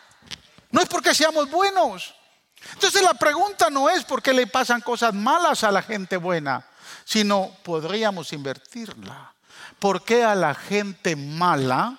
No 0.71 0.81
es 0.81 0.87
porque 0.87 1.15
seamos 1.15 1.49
buenos. 1.49 2.13
Entonces 2.73 3.01
la 3.01 3.13
pregunta 3.13 3.69
no 3.69 3.89
es 3.89 4.03
por 4.03 4.21
qué 4.21 4.33
le 4.33 4.47
pasan 4.47 4.81
cosas 4.81 5.13
malas 5.13 5.63
a 5.63 5.71
la 5.71 5.81
gente 5.81 6.17
buena, 6.17 6.65
sino 7.05 7.51
podríamos 7.63 8.33
invertirla. 8.33 9.33
¿Por 9.79 10.03
qué 10.03 10.23
a 10.23 10.35
la 10.35 10.53
gente 10.53 11.15
mala 11.15 11.97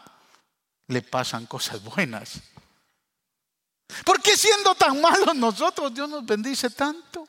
le 0.87 1.03
pasan 1.03 1.47
cosas 1.47 1.83
buenas? 1.83 2.41
¿Por 4.05 4.21
qué 4.21 4.37
siendo 4.37 4.75
tan 4.75 5.01
malos 5.01 5.35
nosotros 5.35 5.93
Dios 5.93 6.09
nos 6.09 6.25
bendice 6.25 6.71
tanto? 6.71 7.27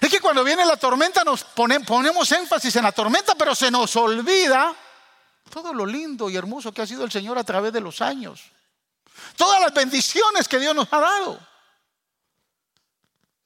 Es 0.00 0.10
que 0.10 0.20
cuando 0.20 0.44
viene 0.44 0.66
la 0.66 0.76
tormenta 0.76 1.24
nos 1.24 1.44
ponemos 1.44 2.30
énfasis 2.32 2.76
en 2.76 2.82
la 2.82 2.92
tormenta, 2.92 3.34
pero 3.34 3.54
se 3.54 3.70
nos 3.70 3.96
olvida 3.96 4.74
todo 5.48 5.72
lo 5.72 5.86
lindo 5.86 6.28
y 6.28 6.36
hermoso 6.36 6.72
que 6.72 6.82
ha 6.82 6.86
sido 6.86 7.04
el 7.04 7.10
Señor 7.10 7.38
a 7.38 7.44
través 7.44 7.72
de 7.72 7.80
los 7.80 8.02
años 8.02 8.52
todas 9.38 9.62
las 9.62 9.72
bendiciones 9.72 10.46
que 10.46 10.58
Dios 10.58 10.74
nos 10.74 10.92
ha 10.92 11.00
dado. 11.00 11.48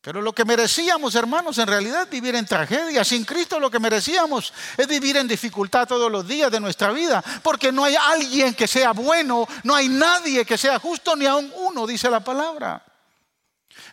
Pero 0.00 0.20
lo 0.20 0.32
que 0.32 0.44
merecíamos, 0.44 1.14
hermanos, 1.14 1.58
en 1.58 1.68
realidad 1.68 2.08
vivir 2.10 2.34
en 2.34 2.44
tragedia. 2.44 3.04
Sin 3.04 3.24
Cristo 3.24 3.60
lo 3.60 3.70
que 3.70 3.78
merecíamos 3.78 4.52
es 4.76 4.88
vivir 4.88 5.16
en 5.16 5.28
dificultad 5.28 5.86
todos 5.86 6.10
los 6.10 6.26
días 6.26 6.50
de 6.50 6.58
nuestra 6.58 6.90
vida. 6.90 7.22
Porque 7.40 7.70
no 7.70 7.84
hay 7.84 7.94
alguien 7.94 8.52
que 8.52 8.66
sea 8.66 8.90
bueno, 8.90 9.46
no 9.62 9.76
hay 9.76 9.88
nadie 9.88 10.44
que 10.44 10.58
sea 10.58 10.80
justo, 10.80 11.14
ni 11.14 11.26
aun 11.26 11.52
uno, 11.54 11.86
dice 11.86 12.10
la 12.10 12.18
palabra. 12.18 12.84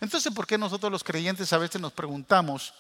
Entonces, 0.02 0.34
¿por 0.34 0.48
qué 0.48 0.58
nosotros 0.58 0.92
los 0.92 1.04
creyentes 1.04 1.54
a 1.54 1.60
veces 1.60 1.80
nos 1.80 1.94
preguntamos, 1.94 2.74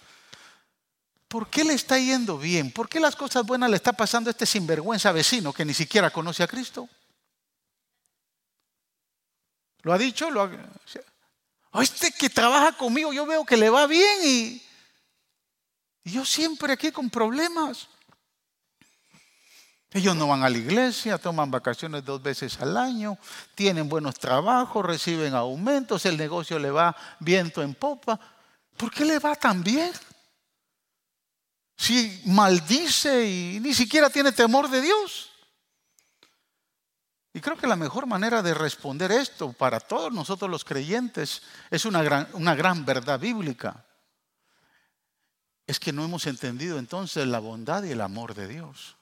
¿por 1.27 1.47
qué 1.51 1.63
le 1.63 1.73
está 1.75 1.99
yendo 1.99 2.39
bien? 2.39 2.71
¿Por 2.71 2.89
qué 2.89 2.99
las 2.99 3.15
cosas 3.15 3.45
buenas 3.45 3.69
le 3.69 3.75
está 3.75 3.93
pasando 3.93 4.29
a 4.29 4.31
este 4.31 4.47
sinvergüenza 4.47 5.11
vecino 5.11 5.53
que 5.53 5.65
ni 5.65 5.75
siquiera 5.75 6.09
conoce 6.09 6.41
a 6.41 6.47
Cristo? 6.47 6.89
¿Lo 9.89 9.95
ha 9.95 9.97
dicho? 9.97 10.29
¿Lo 10.29 10.47
Este 11.81 12.11
que 12.11 12.29
trabaja 12.29 12.73
conmigo, 12.73 13.11
yo 13.11 13.25
veo 13.25 13.43
que 13.43 13.57
le 13.57 13.71
va 13.71 13.87
bien 13.87 14.19
y 14.23 14.61
yo 16.03 16.23
siempre 16.23 16.73
aquí 16.73 16.91
con 16.91 17.09
problemas. 17.09 17.87
Ellos 19.91 20.15
no 20.15 20.27
van 20.27 20.43
a 20.43 20.49
la 20.49 20.59
iglesia, 20.59 21.17
toman 21.17 21.49
vacaciones 21.49 22.05
dos 22.05 22.21
veces 22.21 22.61
al 22.61 22.77
año, 22.77 23.17
tienen 23.55 23.89
buenos 23.89 24.13
trabajos, 24.13 24.85
reciben 24.85 25.33
aumentos, 25.33 26.05
el 26.05 26.17
negocio 26.17 26.59
le 26.59 26.69
va 26.69 26.95
viento 27.19 27.63
en 27.63 27.73
popa. 27.73 28.19
¿Por 28.77 28.91
qué 28.91 29.05
le 29.05 29.17
va 29.17 29.35
tan 29.35 29.63
bien? 29.63 29.91
Si 31.75 32.21
maldice 32.25 33.25
y 33.25 33.59
ni 33.59 33.73
siquiera 33.73 34.11
tiene 34.11 34.33
temor 34.33 34.69
de 34.69 34.81
Dios. 34.81 35.31
Y 37.33 37.41
creo 37.41 37.57
que 37.57 37.67
la 37.67 37.75
mejor 37.75 38.07
manera 38.07 38.41
de 38.41 38.53
responder 38.53 39.11
esto 39.11 39.53
para 39.53 39.79
todos 39.79 40.11
nosotros 40.11 40.49
los 40.49 40.65
creyentes 40.65 41.43
es 41.69 41.85
una 41.85 42.01
gran, 42.01 42.27
una 42.33 42.55
gran 42.55 42.85
verdad 42.85 43.19
bíblica. 43.19 43.85
Es 45.67 45.79
que 45.79 45.93
no 45.93 46.03
hemos 46.03 46.25
entendido 46.25 46.79
entonces 46.79 47.27
la 47.27 47.39
bondad 47.39 47.83
y 47.83 47.91
el 47.91 48.01
amor 48.01 48.33
de 48.33 48.47
Dios. 48.47 48.95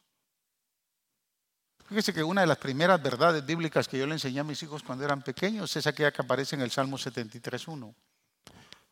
Fíjese 1.88 2.13
que 2.13 2.22
una 2.22 2.41
de 2.41 2.48
las 2.48 2.57
primeras 2.57 3.01
verdades 3.01 3.46
bíblicas 3.46 3.88
que 3.88 3.98
yo 3.98 4.05
le 4.05 4.13
enseñé 4.13 4.41
a 4.41 4.43
mis 4.43 4.62
hijos 4.62 4.84
cuando 4.84 5.05
eran 5.05 5.22
pequeños 5.22 5.74
es 5.77 5.88
aquella 5.88 6.12
que 6.12 6.22
aparece 6.22 6.55
en 6.55 6.62
el 6.62 6.72
Salmo 6.72 6.98
73.1. 6.98 7.96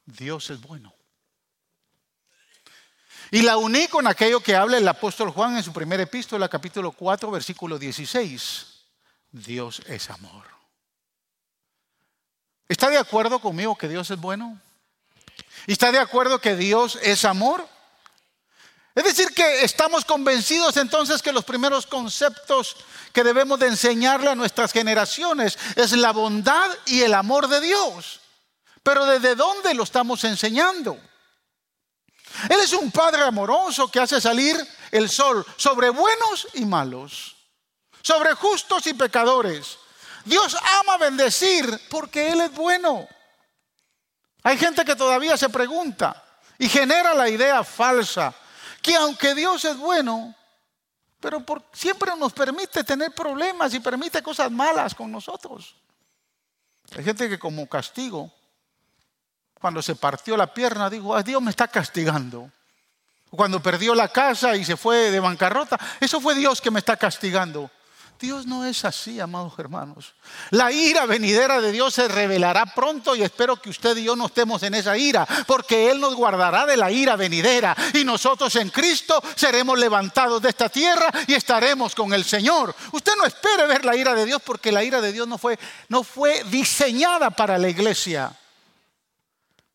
Dios 0.06 0.50
es 0.50 0.62
bueno. 0.62 0.94
Y 3.32 3.42
la 3.42 3.58
uní 3.58 3.88
con 3.90 4.08
aquello 4.08 4.40
que 4.40 4.56
habla 4.56 4.78
el 4.78 4.88
apóstol 4.88 5.32
Juan 5.32 5.58
en 5.58 5.64
su 5.64 5.74
primera 5.74 6.04
epístola, 6.04 6.48
capítulo 6.48 6.94
4, 6.94 7.32
versículo 7.32 7.78
16. 7.78 8.75
Dios 9.36 9.82
es 9.88 10.10
amor. 10.10 10.46
¿Está 12.70 12.90
de 12.90 12.98
acuerdo 12.98 13.40
conmigo 13.40 13.78
que 13.78 13.90
Dios 13.90 14.10
es 14.10 14.18
bueno? 14.18 14.62
¿Y 15.68 15.74
está 15.74 15.92
de 15.92 16.00
acuerdo 16.00 16.40
que 16.40 16.56
Dios 16.56 16.98
es 17.02 17.26
amor? 17.26 17.68
Es 18.96 19.04
decir, 19.04 19.34
que 19.34 19.66
estamos 19.66 20.06
convencidos 20.06 20.78
entonces 20.78 21.22
que 21.22 21.34
los 21.34 21.44
primeros 21.44 21.86
conceptos 21.86 22.78
que 23.12 23.26
debemos 23.26 23.60
de 23.60 23.68
enseñarle 23.68 24.30
a 24.30 24.36
nuestras 24.36 24.72
generaciones 24.72 25.60
es 25.76 25.92
la 25.92 26.12
bondad 26.12 26.72
y 26.86 27.02
el 27.02 27.14
amor 27.14 27.50
de 27.50 27.60
Dios. 27.60 28.22
Pero 28.84 29.06
¿desde 29.06 29.36
dónde 29.36 29.74
lo 29.74 29.84
estamos 29.84 30.24
enseñando? 30.24 30.98
Él 32.50 32.60
es 32.62 32.72
un 32.72 32.90
Padre 32.90 33.24
amoroso 33.24 33.92
que 33.92 34.00
hace 34.00 34.22
salir 34.22 34.56
el 34.92 35.10
sol 35.10 35.46
sobre 35.58 35.90
buenos 35.90 36.48
y 36.54 36.64
malos, 36.64 37.35
sobre 38.06 38.36
justos 38.36 38.86
y 38.86 38.94
pecadores. 38.94 39.80
Dios 40.26 40.56
ama 40.80 40.98
bendecir 40.98 41.66
porque 41.90 42.30
Él 42.30 42.42
es 42.42 42.54
bueno. 42.54 43.08
Hay 44.44 44.60
gente 44.60 44.86
que 44.86 44.96
todavía 44.96 45.36
se 45.38 45.50
pregunta 45.50 46.24
y 46.60 46.70
genera 46.70 47.16
la 47.16 47.28
idea 47.28 47.64
falsa 47.64 48.32
que 48.80 48.96
aunque 48.96 49.34
Dios 49.34 49.66
es 49.66 49.76
bueno, 49.78 50.36
pero 51.20 51.44
siempre 51.74 52.12
nos 52.16 52.32
permite 52.32 52.84
tener 52.84 53.12
problemas 53.12 53.74
y 53.74 53.80
permite 53.80 54.22
cosas 54.22 54.52
malas 54.52 54.94
con 54.94 55.12
nosotros. 55.12 55.76
Hay 56.96 57.04
gente 57.04 57.28
que 57.28 57.40
como 57.40 57.68
castigo, 57.68 58.32
cuando 59.60 59.82
se 59.82 59.96
partió 59.96 60.38
la 60.38 60.54
pierna, 60.54 60.92
dijo, 60.92 61.20
Dios 61.24 61.42
me 61.42 61.50
está 61.50 61.68
castigando. 61.68 62.52
Cuando 63.32 63.64
perdió 63.64 63.96
la 63.96 64.10
casa 64.10 64.56
y 64.56 64.64
se 64.64 64.78
fue 64.78 65.10
de 65.10 65.20
bancarrota, 65.20 65.80
eso 66.00 66.22
fue 66.22 66.36
Dios 66.36 66.62
que 66.62 66.70
me 66.70 66.78
está 66.78 66.98
castigando. 66.98 67.72
Dios 68.20 68.46
no 68.46 68.66
es 68.66 68.86
así, 68.86 69.20
amados 69.20 69.54
hermanos. 69.58 70.14
La 70.52 70.72
ira 70.72 71.06
venidera 71.06 71.60
de 71.60 71.72
Dios 71.72 71.94
se 71.94 72.08
revelará 72.08 72.66
pronto 72.66 73.16
y 73.16 73.24
espero 73.24 73.58
que 73.58 73.70
usted 73.70 73.98
y 73.98 74.06
yo 74.06 74.16
no 74.16 74.28
estemos 74.28 74.64
en 74.64 74.74
esa 74.74 74.98
ira, 74.98 75.28
porque 75.46 75.92
Él 75.92 76.00
nos 76.00 76.16
guardará 76.16 76.66
de 76.66 76.78
la 76.78 76.92
ira 76.92 77.16
venidera 77.16 77.76
y 77.94 78.06
nosotros 78.06 78.56
en 78.56 78.70
Cristo 78.70 79.22
seremos 79.36 79.78
levantados 79.78 80.42
de 80.42 80.50
esta 80.50 80.70
tierra 80.70 81.12
y 81.28 81.34
estaremos 81.34 81.94
con 81.94 82.14
el 82.14 82.24
Señor. 82.24 82.74
Usted 82.94 83.14
no 83.18 83.26
espere 83.26 83.68
ver 83.68 83.84
la 83.84 83.96
ira 83.96 84.14
de 84.14 84.26
Dios 84.26 84.42
porque 84.44 84.72
la 84.72 84.84
ira 84.84 85.02
de 85.02 85.12
Dios 85.12 85.28
no 85.28 85.38
fue, 85.38 85.60
no 85.90 86.04
fue 86.04 86.44
diseñada 86.46 87.32
para 87.32 87.58
la 87.58 87.68
iglesia. 87.68 88.32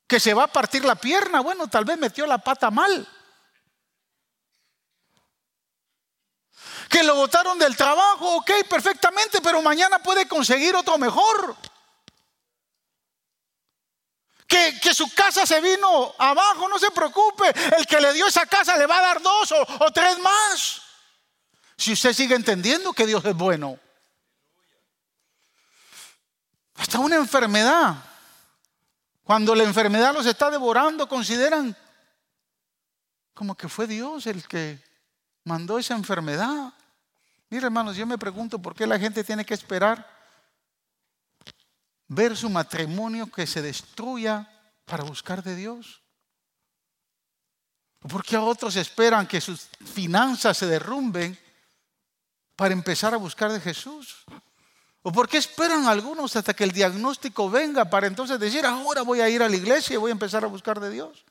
Que 0.06 0.18
se 0.18 0.34
va 0.34 0.44
a 0.44 0.52
partir 0.52 0.84
la 0.84 0.96
pierna, 0.96 1.40
bueno, 1.40 1.68
tal 1.68 1.84
vez 1.84 1.98
metió 1.98 2.26
la 2.26 2.38
pata 2.38 2.70
mal. 2.70 3.06
Que 6.90 7.04
lo 7.04 7.14
botaron 7.14 7.56
del 7.56 7.76
trabajo, 7.76 8.38
ok, 8.38 8.50
perfectamente, 8.68 9.40
pero 9.40 9.62
mañana 9.62 10.00
puede 10.00 10.26
conseguir 10.26 10.74
otro 10.74 10.98
mejor. 10.98 11.56
Que, 14.48 14.92
su 14.92 15.08
casa 15.14 15.46
se 15.46 15.60
vino 15.60 16.12
abajo, 16.18 16.68
no 16.68 16.80
se 16.80 16.90
preocupe, 16.90 17.54
el 17.78 17.86
que 17.86 18.00
le 18.00 18.12
dio 18.12 18.26
esa 18.26 18.44
casa 18.44 18.76
le 18.76 18.86
va 18.86 18.98
a 18.98 19.02
dar 19.02 19.22
dos 19.22 19.52
o, 19.52 19.84
o 19.84 19.92
tres 19.92 20.18
más. 20.18 20.82
Si 21.76 21.92
usted 21.92 22.12
sigue 22.12 22.34
entendiendo 22.34 22.92
que 22.92 23.06
Dios 23.06 23.24
es 23.24 23.36
bueno. 23.36 23.78
Hasta 26.74 26.98
una 26.98 27.14
enfermedad. 27.14 27.94
Cuando 29.22 29.54
la 29.54 29.62
enfermedad 29.62 30.12
los 30.12 30.26
está 30.26 30.50
devorando, 30.50 31.08
consideran 31.08 31.76
como 33.32 33.54
que 33.54 33.68
fue 33.68 33.86
Dios 33.86 34.26
el 34.26 34.46
que 34.48 34.82
mandó 35.44 35.78
esa 35.78 35.94
enfermedad. 35.94 36.74
Mira, 37.50 37.66
hermanos, 37.66 37.96
yo 37.96 38.06
me 38.06 38.16
pregunto 38.16 38.60
por 38.60 38.74
qué 38.74 38.86
la 38.86 38.98
gente 38.98 39.24
tiene 39.24 39.44
que 39.44 39.54
esperar 39.54 40.08
ver 42.06 42.36
su 42.36 42.48
matrimonio 42.48 43.26
que 43.30 43.46
se 43.46 43.60
destruya 43.60 44.48
para 44.84 45.02
buscar 45.02 45.42
de 45.42 45.56
Dios. 45.56 46.00
¿Por 48.00 48.24
qué 48.24 48.36
otros 48.36 48.76
esperan 48.76 49.26
que 49.26 49.40
sus 49.40 49.68
finanzas 49.84 50.56
se 50.56 50.66
derrumben 50.66 51.36
para 52.56 52.72
empezar 52.72 53.14
a 53.14 53.18
buscar 53.18 53.52
de 53.52 53.60
Jesús? 53.60 54.24
¿O 55.02 55.10
por 55.12 55.28
qué 55.28 55.38
esperan 55.38 55.86
algunos 55.86 56.36
hasta 56.36 56.54
que 56.54 56.64
el 56.64 56.72
diagnóstico 56.72 57.50
venga 57.50 57.84
para 57.84 58.06
entonces 58.06 58.38
decir, 58.38 58.64
ahora 58.64 59.02
voy 59.02 59.20
a 59.20 59.28
ir 59.28 59.42
a 59.42 59.48
la 59.48 59.56
iglesia 59.56 59.94
y 59.94 59.98
voy 59.98 60.10
a 60.10 60.12
empezar 60.12 60.44
a 60.44 60.48
buscar 60.48 60.78
de 60.78 60.90
Dios? 60.90 61.24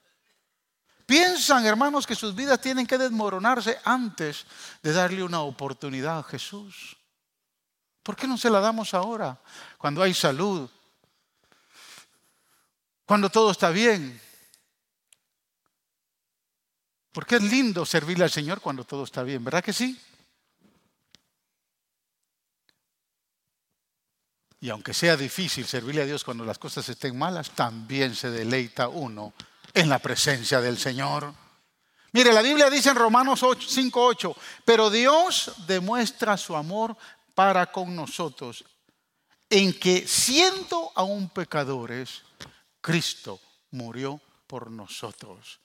Piensan, 1.10 1.66
hermanos, 1.66 2.06
que 2.06 2.14
sus 2.14 2.36
vidas 2.36 2.62
tienen 2.62 2.86
que 2.86 2.96
desmoronarse 2.96 3.80
antes 3.84 4.46
de 4.84 4.94
darle 4.94 5.24
una 5.24 5.42
oportunidad 5.42 6.20
a 6.20 6.24
Jesús. 6.24 6.96
¿Por 8.04 8.16
qué 8.16 8.28
no 8.28 8.38
se 8.38 8.52
la 8.52 8.60
damos 8.60 8.94
ahora? 8.94 9.42
Cuando 9.80 10.04
hay 10.04 10.14
salud, 10.14 10.70
cuando 13.08 13.32
todo 13.32 13.50
está 13.50 13.72
bien. 13.72 14.22
Porque 17.12 17.38
es 17.38 17.42
lindo 17.42 17.88
servirle 17.88 18.26
al 18.26 18.30
Señor 18.30 18.62
cuando 18.62 18.84
todo 18.84 19.04
está 19.04 19.24
bien, 19.24 19.44
¿verdad 19.44 19.64
que 19.64 19.74
sí? 19.74 20.00
Y 24.60 24.70
aunque 24.70 24.94
sea 24.94 25.18
difícil 25.18 25.66
servirle 25.66 26.04
a 26.04 26.06
Dios 26.06 26.24
cuando 26.24 26.46
las 26.46 26.60
cosas 26.60 26.88
estén 26.88 27.18
malas, 27.18 27.50
también 27.50 28.14
se 28.14 28.30
deleita 28.30 28.90
uno 28.90 29.34
en 29.74 29.90
la 29.90 30.00
presencia 30.00 30.62
del 30.62 30.78
Señor. 30.78 31.34
Mire, 32.12 32.34
la 32.34 32.42
Biblia 32.42 32.70
dice 32.70 32.90
en 32.90 32.96
Romanos 32.96 33.42
5.8, 33.44 34.36
pero 34.66 34.90
Dios 34.90 35.52
demuestra 35.68 36.38
su 36.38 36.56
amor 36.56 36.98
para 37.36 37.72
con 37.72 37.96
nosotros 37.96 38.66
en 39.50 39.74
que 39.74 40.08
siendo 40.08 40.92
aún 40.96 41.30
pecadores, 41.30 42.22
Cristo 42.82 43.40
murió 43.72 44.22
por 44.48 44.70
nosotros. 44.70 45.60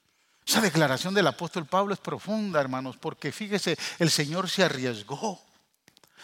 Esa 0.47 0.61
declaración 0.61 1.15
del 1.15 1.27
apóstol 1.27 1.67
Pablo 1.67 1.95
es 1.95 2.01
profunda, 2.01 2.61
hermanos, 2.61 2.97
porque 2.99 3.33
fíjese, 3.33 3.79
el 3.99 4.11
Señor 4.11 4.49
se 4.49 4.65
arriesgó. 4.65 5.41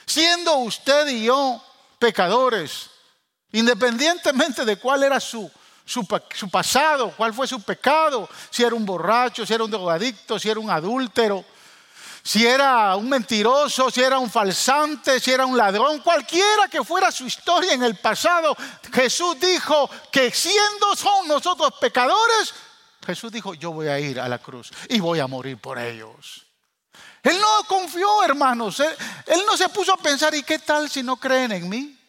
Siendo 0.06 0.56
usted 0.58 1.08
y 1.08 1.24
yo 1.24 1.62
pecadores, 1.98 2.90
independientemente 3.52 4.64
de 4.64 4.76
cuál 4.76 5.02
era 5.02 5.20
su 5.84 6.48
pasado, 6.50 7.12
cuál 7.16 7.34
fue 7.34 7.46
su 7.46 7.62
pecado, 7.62 8.28
si 8.50 8.62
era 8.62 8.74
un 8.74 8.86
borracho, 8.86 9.44
si 9.44 9.52
era 9.52 9.64
un 9.64 9.70
drogadicto, 9.70 10.38
si 10.38 10.48
era 10.48 10.60
un 10.60 10.70
adúltero, 10.70 11.44
si 12.22 12.46
era 12.46 12.94
un 12.96 13.08
mentiroso, 13.08 13.90
si 13.90 14.02
era 14.02 14.18
un 14.18 14.30
falsante, 14.30 15.20
si 15.20 15.30
era 15.30 15.46
un 15.46 15.56
ladrón, 15.56 16.00
cualquiera 16.00 16.68
que 16.68 16.84
fuera 16.84 17.10
su 17.10 17.26
historia 17.26 17.72
en 17.72 17.82
el 17.82 17.96
pasado, 17.96 18.56
Jesús 18.92 19.38
dijo 19.40 19.90
que 20.12 20.30
siendo 20.30 20.94
son 20.96 21.28
nosotros 21.28 21.72
pecadores, 21.80 22.54
Jesús 23.04 23.32
dijo, 23.32 23.54
yo 23.54 23.72
voy 23.72 23.88
a 23.88 23.98
ir 23.98 24.20
a 24.20 24.28
la 24.28 24.38
cruz 24.38 24.70
y 24.88 25.00
voy 25.00 25.20
a 25.20 25.26
morir 25.26 25.58
por 25.58 25.78
ellos. 25.78 26.46
Él 27.22 27.38
no 27.40 27.64
confió, 27.66 28.22
hermanos, 28.22 28.80
él, 28.80 28.94
él 29.26 29.42
no 29.46 29.56
se 29.56 29.68
puso 29.68 29.92
a 29.92 29.96
pensar, 29.96 30.34
¿y 30.34 30.42
qué 30.42 30.58
tal 30.58 30.88
si 30.90 31.02
no 31.02 31.16
creen 31.16 31.52
en 31.52 31.68
mí? 31.68 31.99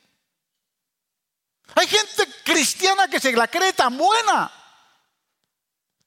Hay 1.75 1.87
gente 1.87 2.27
cristiana 2.43 3.07
que 3.07 3.19
se 3.19 3.31
la 3.31 3.47
cree 3.47 3.73
tan 3.73 3.97
buena 3.97 4.51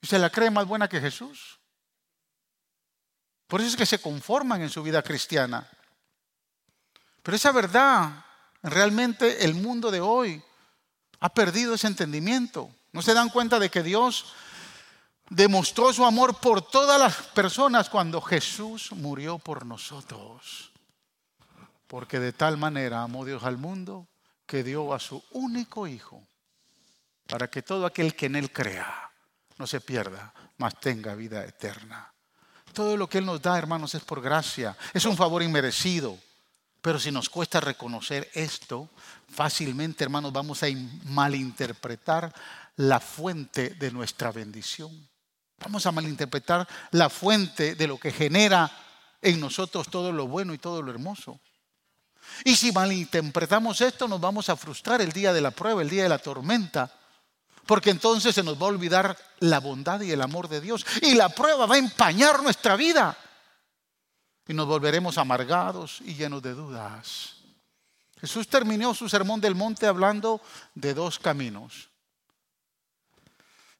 y 0.01 0.07
se 0.07 0.19
la 0.19 0.29
cree 0.29 0.49
más 0.51 0.67
buena 0.67 0.87
que 0.87 1.01
Jesús. 1.01 1.59
Por 3.47 3.61
eso 3.61 3.69
es 3.69 3.75
que 3.75 3.85
se 3.85 4.01
conforman 4.01 4.61
en 4.61 4.69
su 4.69 4.83
vida 4.83 5.01
cristiana. 5.01 5.69
Pero 7.23 7.35
esa 7.35 7.51
verdad, 7.51 8.25
realmente 8.61 9.45
el 9.45 9.55
mundo 9.55 9.91
de 9.91 10.01
hoy 10.01 10.43
ha 11.19 11.29
perdido 11.29 11.73
ese 11.73 11.87
entendimiento. 11.87 12.69
No 12.91 13.01
se 13.01 13.13
dan 13.13 13.29
cuenta 13.29 13.59
de 13.59 13.69
que 13.69 13.83
Dios 13.83 14.33
demostró 15.29 15.91
su 15.91 16.05
amor 16.05 16.39
por 16.39 16.61
todas 16.61 16.99
las 16.99 17.15
personas 17.33 17.89
cuando 17.89 18.21
Jesús 18.21 18.91
murió 18.91 19.39
por 19.39 19.65
nosotros. 19.65 20.71
Porque 21.87 22.19
de 22.19 22.33
tal 22.33 22.57
manera 22.57 23.01
amó 23.01 23.25
Dios 23.25 23.43
al 23.43 23.57
mundo 23.57 24.07
que 24.45 24.63
dio 24.63 24.93
a 24.93 24.99
su 24.99 25.23
único 25.31 25.87
Hijo, 25.87 26.21
para 27.27 27.49
que 27.49 27.61
todo 27.61 27.85
aquel 27.85 28.15
que 28.15 28.27
en 28.27 28.35
Él 28.35 28.51
crea 28.51 29.11
no 29.57 29.65
se 29.65 29.81
pierda, 29.81 30.33
mas 30.57 30.79
tenga 30.79 31.15
vida 31.15 31.43
eterna. 31.43 32.11
Todo 32.73 32.97
lo 32.97 33.07
que 33.07 33.19
Él 33.19 33.25
nos 33.25 33.41
da, 33.41 33.57
hermanos, 33.57 33.95
es 33.95 34.03
por 34.03 34.21
gracia, 34.21 34.75
es 34.93 35.05
un 35.05 35.15
favor 35.15 35.41
inmerecido. 35.41 36.17
Pero 36.81 36.99
si 36.99 37.09
nos 37.09 37.29
cuesta 37.29 37.59
reconocer 37.59 38.29
esto, 38.33 38.89
fácilmente, 39.27 40.03
hermanos, 40.03 40.31
vamos 40.31 40.61
a 40.61 40.67
malinterpretar 41.05 42.31
la 42.75 42.99
fuente 42.99 43.71
de 43.71 43.89
nuestra 43.91 44.31
bendición. 44.31 45.09
Vamos 45.57 45.85
a 45.85 45.91
malinterpretar 45.91 46.67
la 46.91 47.09
fuente 47.09 47.75
de 47.75 47.87
lo 47.87 47.97
que 47.97 48.11
genera 48.11 48.69
en 49.21 49.39
nosotros 49.39 49.89
todo 49.89 50.11
lo 50.11 50.27
bueno 50.27 50.53
y 50.53 50.59
todo 50.59 50.81
lo 50.81 50.91
hermoso. 50.91 51.39
Y 52.43 52.55
si 52.55 52.71
malinterpretamos 52.71 53.81
esto, 53.81 54.07
nos 54.07 54.19
vamos 54.19 54.49
a 54.49 54.55
frustrar 54.55 55.01
el 55.01 55.11
día 55.11 55.33
de 55.33 55.41
la 55.41 55.51
prueba, 55.51 55.81
el 55.81 55.89
día 55.89 56.03
de 56.03 56.09
la 56.09 56.19
tormenta. 56.19 56.91
Porque 57.65 57.89
entonces 57.89 58.35
se 58.35 58.43
nos 58.43 58.61
va 58.61 58.65
a 58.65 58.69
olvidar 58.69 59.17
la 59.39 59.59
bondad 59.59 60.01
y 60.01 60.11
el 60.11 60.21
amor 60.21 60.47
de 60.47 60.61
Dios. 60.61 60.85
Y 61.01 61.15
la 61.15 61.29
prueba 61.29 61.65
va 61.65 61.75
a 61.75 61.79
empañar 61.79 62.43
nuestra 62.43 62.75
vida. 62.75 63.17
Y 64.47 64.53
nos 64.53 64.67
volveremos 64.67 65.17
amargados 65.17 66.01
y 66.01 66.13
llenos 66.13 66.41
de 66.43 66.53
dudas. 66.53 67.35
Jesús 68.21 68.47
terminó 68.47 68.93
su 68.93 69.09
sermón 69.09 69.41
del 69.41 69.55
monte 69.55 69.87
hablando 69.87 70.41
de 70.73 70.93
dos 70.93 71.19
caminos. 71.19 71.89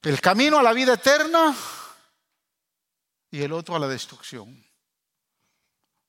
El 0.02 0.20
camino 0.20 0.58
a 0.58 0.62
la 0.62 0.72
vida 0.72 0.94
eterna 0.94 1.54
y 3.30 3.42
el 3.42 3.52
otro 3.52 3.76
a 3.76 3.78
la 3.78 3.88
destrucción. 3.88 4.64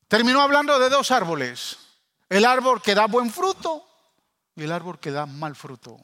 Terminó 0.08 0.42
hablando 0.42 0.78
de 0.80 0.90
dos 0.90 1.12
árboles. 1.12 1.78
El 2.30 2.46
árbol 2.46 2.82
que 2.82 2.96
da 2.96 3.08
buen 3.08 3.32
fruto 3.32 3.86
y 4.56 4.64
el 4.64 4.72
árbol 4.72 5.00
que 5.00 5.12
da 5.12 5.26
mal 5.26 5.56
fruto. 5.56 5.98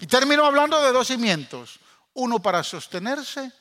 Y 0.00 0.06
terminó 0.06 0.44
hablando 0.44 0.80
de 0.82 0.92
dos 0.92 1.08
cimientos, 1.08 1.80
uno 2.14 2.40
para 2.40 2.62
sostenerse 2.62 3.52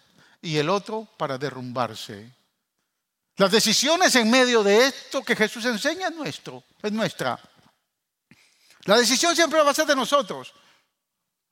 y 0.41 0.57
el 0.57 0.69
otro 0.69 1.07
para 1.17 1.37
derrumbarse. 1.37 2.31
Las 3.37 3.51
decisiones 3.51 4.15
en 4.15 4.29
medio 4.29 4.63
de 4.63 4.87
esto 4.87 5.23
que 5.23 5.35
Jesús 5.35 5.65
enseña 5.65 6.09
es 6.09 6.15
nuestro, 6.15 6.63
es 6.81 6.91
nuestra. 6.91 7.39
La 8.83 8.97
decisión 8.97 9.35
siempre 9.35 9.61
va 9.61 9.71
a 9.71 9.73
ser 9.73 9.87
de 9.87 9.95
nosotros. 9.95 10.53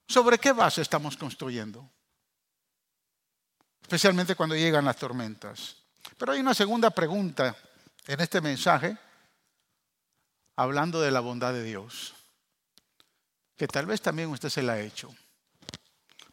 ¿Sobre 0.08 0.40
qué 0.40 0.52
base 0.52 0.82
estamos 0.82 1.16
construyendo? 1.16 1.90
Especialmente 3.82 4.36
cuando 4.36 4.56
llegan 4.56 4.86
las 4.86 4.98
tormentas. 4.98 5.76
Pero 6.18 6.32
hay 6.32 6.40
una 6.40 6.54
segunda 6.54 6.90
pregunta 6.90 7.56
en 8.08 8.20
este 8.20 8.42
mensaje, 8.42 8.98
hablando 10.60 11.00
de 11.00 11.10
la 11.10 11.22
bondad 11.22 11.54
de 11.54 11.64
Dios, 11.64 12.14
que 13.56 13.66
tal 13.66 13.86
vez 13.86 14.02
también 14.02 14.28
usted 14.28 14.50
se 14.50 14.62
la 14.62 14.74
ha 14.74 14.82
hecho. 14.82 15.10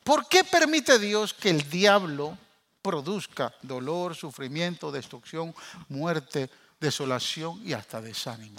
¿Por 0.02 0.26
qué 0.26 0.42
permite 0.42 0.98
Dios 0.98 1.32
que 1.32 1.48
el 1.48 1.70
diablo 1.70 2.36
produzca 2.82 3.54
dolor, 3.62 4.16
sufrimiento, 4.16 4.90
destrucción, 4.90 5.54
muerte, 5.88 6.50
desolación 6.80 7.60
y 7.64 7.72
hasta 7.72 8.00
desánimo? 8.00 8.58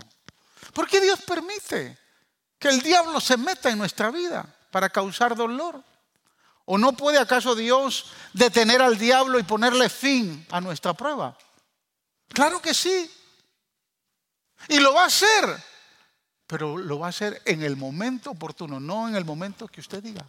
¿Por 0.71 0.87
qué 0.87 1.01
Dios 1.01 1.19
permite 1.23 1.97
que 2.57 2.69
el 2.69 2.79
diablo 2.81 3.19
se 3.19 3.35
meta 3.35 3.69
en 3.69 3.77
nuestra 3.77 4.09
vida 4.09 4.45
para 4.71 4.89
causar 4.89 5.35
dolor? 5.35 5.83
¿O 6.63 6.77
no 6.77 6.93
puede 6.93 7.19
acaso 7.19 7.55
Dios 7.55 8.05
detener 8.31 8.81
al 8.81 8.97
diablo 8.97 9.37
y 9.37 9.43
ponerle 9.43 9.89
fin 9.89 10.47
a 10.49 10.61
nuestra 10.61 10.93
prueba? 10.93 11.37
Claro 12.29 12.61
que 12.61 12.73
sí. 12.73 13.11
Y 14.67 14.79
lo 14.79 14.93
va 14.93 15.03
a 15.03 15.07
hacer. 15.07 15.63
Pero 16.47 16.77
lo 16.77 16.99
va 16.99 17.07
a 17.07 17.09
hacer 17.09 17.41
en 17.45 17.61
el 17.63 17.75
momento 17.75 18.31
oportuno, 18.31 18.79
no 18.79 19.07
en 19.07 19.15
el 19.15 19.25
momento 19.25 19.67
que 19.67 19.81
usted 19.81 20.01
diga. 20.01 20.25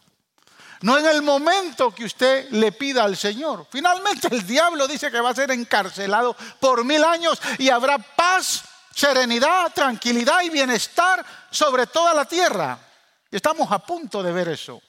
No 0.81 0.97
en 0.99 1.07
el 1.07 1.23
momento 1.23 1.93
que 1.93 2.05
usted 2.05 2.51
le 2.51 2.73
pida 2.73 3.05
al 3.05 3.17
Señor. 3.17 3.67
Finalmente 3.71 4.29
el 4.31 4.47
diablo 4.47 4.87
dice 4.87 5.11
que 5.11 5.21
va 5.21 5.31
a 5.31 5.35
ser 5.35 5.51
encarcelado 5.51 6.37
por 6.61 6.85
mil 6.85 7.03
años 7.03 7.41
y 7.59 7.69
habrá 7.69 7.99
paz, 7.99 8.63
serenidad, 8.95 9.73
tranquilidad 9.73 10.43
y 10.43 10.51
bienestar 10.51 11.25
sobre 11.51 11.87
toda 11.87 12.15
la 12.15 12.25
tierra. 12.25 12.79
Estamos 13.31 13.71
a 13.73 13.81
punto 13.81 14.23
de 14.23 14.33
ver 14.33 14.49
eso. 14.49 14.81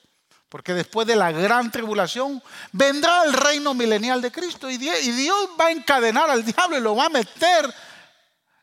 Porque 0.48 0.74
después 0.74 1.06
de 1.06 1.16
la 1.16 1.32
gran 1.32 1.70
tribulación 1.70 2.42
vendrá 2.72 3.24
el 3.24 3.34
reino 3.34 3.76
milenial 3.76 4.20
de 4.20 4.32
Cristo 4.32 4.68
y 4.68 4.78
Dios 4.78 5.50
va 5.60 5.68
a 5.68 5.72
encadenar 5.72 6.28
al 6.30 6.44
diablo 6.44 6.78
y 6.78 6.82
lo 6.82 6.96
va 6.96 7.06
a 7.06 7.10
meter 7.10 7.72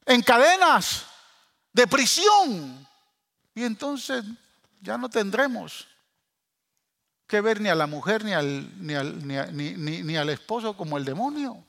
en 0.07 0.23
cadenas 0.23 1.05
de 1.73 1.87
prisión. 1.87 2.89
Y 3.55 3.65
entonces 3.65 4.25
ya 4.81 4.97
no 4.97 5.09
tendremos 5.11 5.87
que 7.27 7.41
ver 7.41 7.61
ni 7.61 7.69
a 7.69 7.75
la 7.75 7.87
mujer 7.87 8.25
ni 8.25 8.33
al, 8.33 8.87
ni 8.87 8.95
al, 8.95 9.57
ni 9.57 10.17
al 10.17 10.31
esposo 10.31 10.77
como 10.77 10.97
el 10.97 11.05
demonio. 11.05 11.63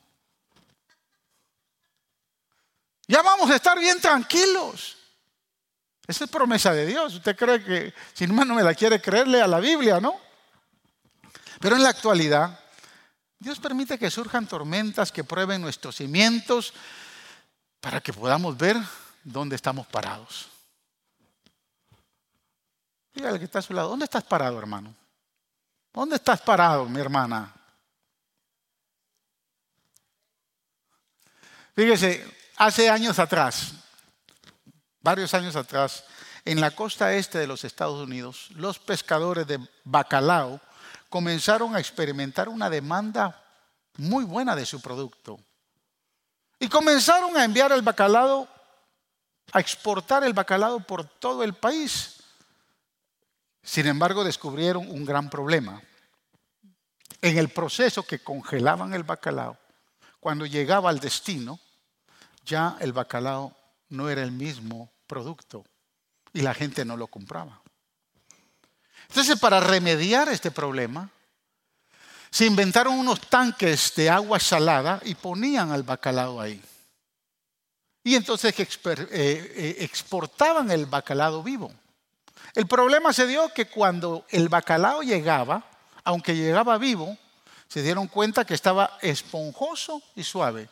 Ya 3.07 3.21
vamos 3.21 3.49
a 3.49 3.55
estar 3.55 3.79
bien 3.79 3.99
tranquilos. 4.01 4.97
Esa 6.05 6.25
es 6.25 6.29
promesa 6.29 6.73
de 6.73 6.85
Dios. 6.85 7.15
Usted 7.15 7.35
cree 7.35 7.63
que, 7.63 7.93
si 8.13 8.27
no 8.27 8.45
me 8.45 8.63
la 8.63 8.73
quiere 8.73 9.01
creerle 9.01 9.41
a 9.41 9.47
la 9.47 9.59
Biblia, 9.59 9.99
¿no? 9.99 10.15
Pero 11.59 11.75
en 11.75 11.83
la 11.83 11.89
actualidad, 11.89 12.59
Dios 13.39 13.59
permite 13.59 13.97
que 13.97 14.11
surjan 14.11 14.47
tormentas 14.47 15.11
que 15.11 15.23
prueben 15.23 15.61
nuestros 15.61 15.95
cimientos 15.95 16.73
para 17.79 18.01
que 18.01 18.13
podamos 18.13 18.57
ver 18.57 18.77
dónde 19.23 19.55
estamos 19.55 19.87
parados. 19.87 20.47
Dígale 23.13 23.39
que 23.39 23.45
está 23.45 23.59
a 23.59 23.63
su 23.63 23.73
lado, 23.73 23.89
¿dónde 23.89 24.05
estás 24.05 24.23
parado, 24.23 24.59
hermano? 24.59 24.93
¿Dónde 25.93 26.17
estás 26.17 26.41
parado, 26.41 26.85
mi 26.85 26.99
hermana? 26.99 27.53
Fíjese, 31.75 32.25
hace 32.57 32.89
años 32.89 33.19
atrás, 33.19 33.73
varios 35.01 35.33
años 35.33 35.55
atrás, 35.55 36.03
en 36.45 36.61
la 36.61 36.71
costa 36.71 37.13
este 37.13 37.39
de 37.39 37.47
los 37.47 37.63
Estados 37.63 38.01
Unidos, 38.01 38.49
los 38.51 38.79
pescadores 38.79 39.45
de 39.47 39.59
bacalao 39.83 40.61
comenzaron 41.09 41.75
a 41.75 41.79
experimentar 41.79 42.49
una 42.49 42.69
demanda 42.69 43.43
muy 43.97 44.23
buena 44.23 44.55
de 44.55 44.65
su 44.65 44.81
producto. 44.81 45.39
Y 46.59 46.67
comenzaron 46.67 47.37
a 47.37 47.43
enviar 47.43 47.71
el 47.71 47.81
bacalao, 47.81 48.47
a 49.51 49.59
exportar 49.59 50.23
el 50.23 50.33
bacalao 50.33 50.79
por 50.79 51.05
todo 51.05 51.43
el 51.43 51.53
país. 51.53 52.17
Sin 53.61 53.85
embargo, 53.85 54.23
descubrieron 54.23 54.89
un 54.89 55.05
gran 55.05 55.29
problema. 55.29 55.81
En 57.21 57.37
el 57.37 57.49
proceso 57.49 58.03
que 58.03 58.19
congelaban 58.19 58.93
el 58.93 59.03
bacalao, 59.03 59.57
cuando 60.19 60.45
llegaba 60.45 60.89
al 60.89 60.99
destino, 60.99 61.59
ya 62.45 62.77
el 62.79 62.93
bacalao 62.93 63.55
no 63.89 64.09
era 64.09 64.23
el 64.23 64.31
mismo 64.31 64.91
producto 65.05 65.65
y 66.33 66.41
la 66.41 66.53
gente 66.53 66.85
no 66.85 66.97
lo 66.97 67.07
compraba. 67.07 67.61
Entonces, 69.09 69.39
para 69.39 69.59
remediar 69.59 70.29
este 70.29 70.51
problema, 70.51 71.09
se 72.29 72.45
inventaron 72.45 72.93
unos 72.93 73.21
tanques 73.21 73.93
de 73.95 74.09
agua 74.09 74.39
salada 74.39 75.01
y 75.05 75.15
ponían 75.15 75.71
al 75.71 75.83
bacalao 75.83 76.39
ahí. 76.39 76.61
Y 78.03 78.15
entonces 78.15 78.57
eh, 78.57 78.67
eh, 78.85 79.75
exportaban 79.79 80.71
el 80.71 80.85
bacalao 80.85 81.43
vivo. 81.43 81.71
El 82.55 82.67
problema 82.67 83.11
se 83.11 83.27
dio 83.27 83.53
que 83.53 83.65
cuando 83.65 84.25
el 84.29 84.49
bacalao 84.49 85.01
llegaba, 85.01 85.63
aunque 86.03 86.35
llegaba 86.35 86.77
vivo, 86.77 87.17
se 87.67 87.81
dieron 87.81 88.07
cuenta 88.07 88.45
que 88.45 88.53
estaba 88.53 88.97
esponjoso 89.01 90.01
y 90.15 90.23
suave. 90.23 90.69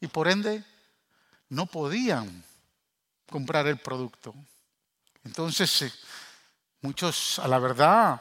Y 0.00 0.06
por 0.06 0.28
ende, 0.28 0.64
no 1.50 1.66
podían 1.66 2.42
comprar 3.28 3.66
el 3.66 3.76
producto. 3.76 4.34
Entonces, 5.24 5.82
eh, 5.82 5.92
muchos, 6.80 7.38
a 7.38 7.48
la 7.48 7.58
verdad, 7.58 8.20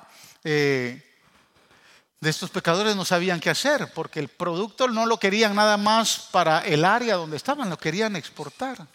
de 2.19 2.29
estos 2.29 2.49
pecadores 2.49 2.95
no 2.95 3.05
sabían 3.05 3.39
qué 3.39 3.49
hacer, 3.49 3.91
porque 3.93 4.19
el 4.19 4.27
producto 4.27 4.87
no 4.87 5.05
lo 5.05 5.17
querían 5.17 5.55
nada 5.55 5.77
más 5.77 6.27
para 6.31 6.59
el 6.59 6.83
área 6.83 7.15
donde 7.15 7.37
estaban, 7.37 7.69
lo 7.69 7.77
querían 7.77 8.15
exportar. 8.15 8.87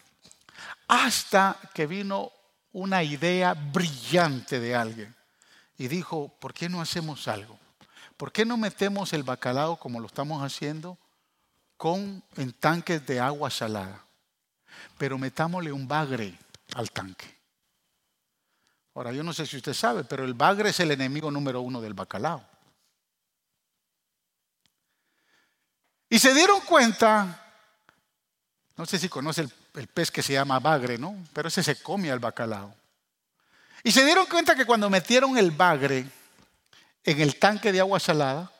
Hasta 0.87 1.57
que 1.73 1.87
vino 1.87 2.31
una 2.71 3.03
idea 3.03 3.53
brillante 3.53 4.59
de 4.59 4.75
alguien 4.75 5.15
y 5.77 5.87
dijo, 5.87 6.29
¿por 6.39 6.53
qué 6.53 6.69
no 6.69 6.81
hacemos 6.81 7.27
algo? 7.27 7.57
¿Por 8.17 8.31
qué 8.31 8.45
no 8.45 8.57
metemos 8.57 9.13
el 9.13 9.23
bacalao 9.23 9.77
como 9.77 9.99
lo 9.99 10.07
estamos 10.07 10.43
haciendo 10.43 10.97
con 11.77 12.23
en 12.37 12.53
tanques 12.53 13.05
de 13.05 13.19
agua 13.19 13.49
salada? 13.49 14.05
pero 14.97 15.17
metámosle 15.17 15.71
un 15.71 15.87
bagre 15.87 16.37
al 16.75 16.91
tanque. 16.91 17.33
Ahora, 18.93 19.11
yo 19.11 19.23
no 19.23 19.33
sé 19.33 19.45
si 19.45 19.57
usted 19.57 19.73
sabe, 19.73 20.03
pero 20.03 20.23
el 20.23 20.33
bagre 20.33 20.69
es 20.69 20.79
el 20.79 20.91
enemigo 20.91 21.29
número 21.29 21.61
uno 21.61 21.81
del 21.81 21.93
bacalao. 21.93 22.45
Y 26.09 26.19
se 26.19 26.33
dieron 26.33 26.61
cuenta, 26.61 27.41
no 28.77 28.85
sé 28.85 28.99
si 28.99 29.09
conoce 29.09 29.41
el, 29.73 29.87
pez 29.87 30.11
que 30.11 30.21
se 30.21 30.33
llama 30.33 30.59
bagre, 30.59 30.97
¿no? 30.97 31.15
Pero 31.33 31.47
ese 31.47 31.63
se 31.63 31.81
come 31.81 32.11
al 32.11 32.19
bacalao. 32.19 32.73
Y 33.83 33.91
se 33.91 34.05
dieron 34.05 34.25
cuenta 34.25 34.55
que 34.55 34.65
cuando 34.65 34.89
metieron 34.89 35.37
el 35.37 35.51
bagre 35.51 36.05
en 37.03 37.21
el 37.21 37.37
tanque 37.37 37.71
de 37.71 37.79
agua 37.79 37.99
salada, 37.99 38.51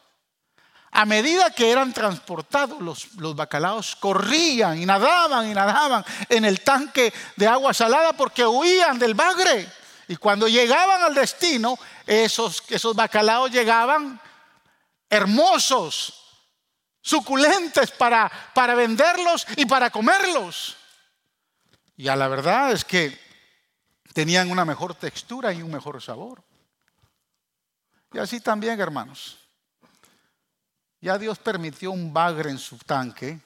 a 0.92 1.06
medida 1.06 1.52
que 1.52 1.72
eran 1.72 1.94
transportados, 1.94 2.82
los, 2.82 3.16
los, 3.16 3.36
bacalaos 3.36 3.96
corrían 3.98 4.82
y 4.82 4.86
nadaban 4.86 5.50
y 5.50 5.54
nadaban 5.54 6.06
en 6.30 6.46
el 6.46 6.62
tanque 6.62 7.14
de 7.36 7.48
agua 7.48 7.74
salada 7.74 8.14
porque 8.14 8.46
huían 8.46 8.98
del 8.98 9.14
bagre. 9.14 9.70
Y 10.08 10.16
cuando 10.16 10.48
llegaban 10.48 11.02
al 11.02 11.14
destino, 11.14 11.78
esos, 12.06 12.64
esos 12.70 12.96
bacalaos 12.96 13.52
llegaban 13.52 14.20
hermosos, 15.10 16.25
suculentes 17.06 17.92
para, 17.92 18.32
para 18.56 18.74
venderlos 18.74 19.46
y 19.58 19.66
para 19.68 19.92
comerlos. 19.92 20.76
Y 21.98 22.08
a 22.08 22.16
la 22.16 22.28
verdad 22.28 22.72
es 22.72 22.84
que 22.84 23.18
tenían 24.12 24.50
una 24.50 24.66
mejor 24.66 24.96
textura 24.96 25.54
y 25.54 25.62
un 25.62 25.72
mejor 25.72 26.02
sabor. 26.02 26.42
Y 28.12 28.18
así 28.18 28.42
también, 28.42 28.82
hermanos. 28.82 29.38
Ya 31.00 31.20
Dios 31.20 31.38
permitió 31.38 31.92
un 31.92 32.12
bagre 32.12 32.50
en 32.50 32.58
su 32.58 32.76
tanque 32.80 33.40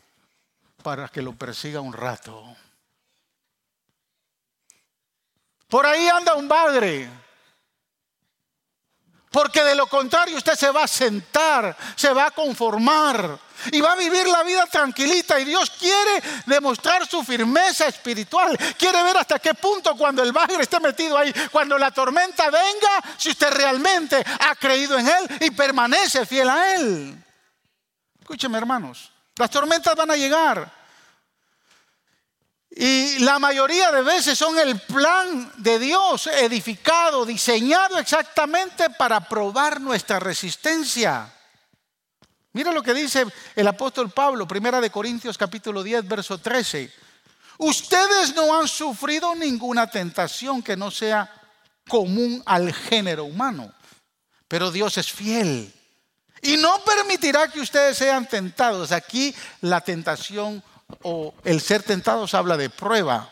para 0.82 1.10
que 1.10 1.22
lo 1.22 1.34
persiga 1.34 1.82
un 1.82 1.91
rato. 1.91 2.56
Por 5.67 5.86
ahí 5.86 6.08
anda 6.08 6.36
un 6.36 6.48
bagre. 6.48 7.10
Porque 9.32 9.63
de 9.63 9.76
lo 9.76 9.88
contrario 9.88 10.38
usted 10.38 10.56
se 10.56 10.72
va 10.72 10.84
a 10.84 10.88
sentar, 10.88 11.78
se 11.96 12.12
va 12.12 12.28
a 12.28 12.32
conformar 12.32 13.38
y 13.72 13.80
va 13.80 13.92
a 13.92 13.96
vivir 13.96 14.28
la 14.28 14.42
vida 14.44 14.65
tranquilita. 14.65 15.39
Y 15.39 15.46
Dios 15.46 15.70
quiere 15.72 16.24
demostrar 16.48 17.08
su 17.08 17.24
firmeza 17.24 17.88
espiritual. 17.88 18.58
Quiere 18.78 19.04
ver 19.04 19.18
hasta 19.18 19.38
qué 19.38 19.54
punto 19.54 19.96
cuando 19.96 20.24
el 20.24 20.32
bagre 20.32 20.63
esté 20.63 20.80
metido 20.80 21.18
ahí, 21.18 21.32
cuando 21.52 21.78
la 21.78 21.92
tormenta 21.92 22.50
venga, 22.50 23.04
si 23.18 23.30
usted 23.30 23.52
realmente 23.52 24.18
ha 24.18 24.56
creído 24.56 24.98
en 24.98 25.08
Él 25.08 25.38
y 25.42 25.52
permanece 25.52 26.26
fiel 26.26 26.50
a 26.50 26.76
Él. 26.76 27.24
Escúcheme 28.20 28.58
hermanos, 28.58 29.12
las 29.36 29.50
tormentas 29.52 29.96
van 29.96 30.10
a 30.12 30.15
llegar. 30.15 30.79
Y 32.82 33.20
la 33.20 33.39
mayoría 33.39 33.92
de 33.92 34.02
veces 34.04 34.38
son 34.38 34.58
el 34.58 34.80
plan 34.80 35.52
de 35.58 35.78
Dios 35.80 36.28
edificado, 36.28 37.26
diseñado 37.26 38.00
exactamente 38.00 38.89
para 38.92 39.20
probar 39.20 39.82
nuestra 39.82 40.18
resistencia. 40.18 41.30
Mira 42.54 42.72
lo 42.72 42.82
que 42.82 42.94
dice 42.94 43.26
el 43.58 43.68
apóstol 43.68 44.12
Pablo, 44.12 44.48
primera 44.48 44.80
de 44.80 44.89
Corintios 44.89 45.38
capítulo 45.38 45.84
10, 45.84 46.08
verso 46.08 46.38
13. 46.38 46.89
Ustedes 47.58 48.34
no 48.34 48.58
han 48.58 48.70
sufrido 48.70 49.36
ninguna 49.36 49.88
tentación 49.88 50.63
que 50.63 50.78
no 50.78 50.89
sea 50.89 51.30
común 51.86 52.42
al 52.46 52.74
género 52.74 53.26
humano, 53.26 53.74
pero 54.48 54.72
Dios 54.72 54.98
es 54.98 55.12
fiel 55.12 55.74
y 56.42 56.56
no 56.56 56.82
permitirá 56.86 57.50
que 57.50 57.60
ustedes 57.60 57.98
sean 57.98 58.26
tentados. 58.26 58.94
Aquí 58.94 59.36
la 59.60 59.82
tentación 59.82 60.63
o 61.04 61.34
el 61.43 61.62
ser 61.62 61.84
tentados 61.84 62.34
habla 62.34 62.58
de 62.58 62.69
prueba. 62.69 63.32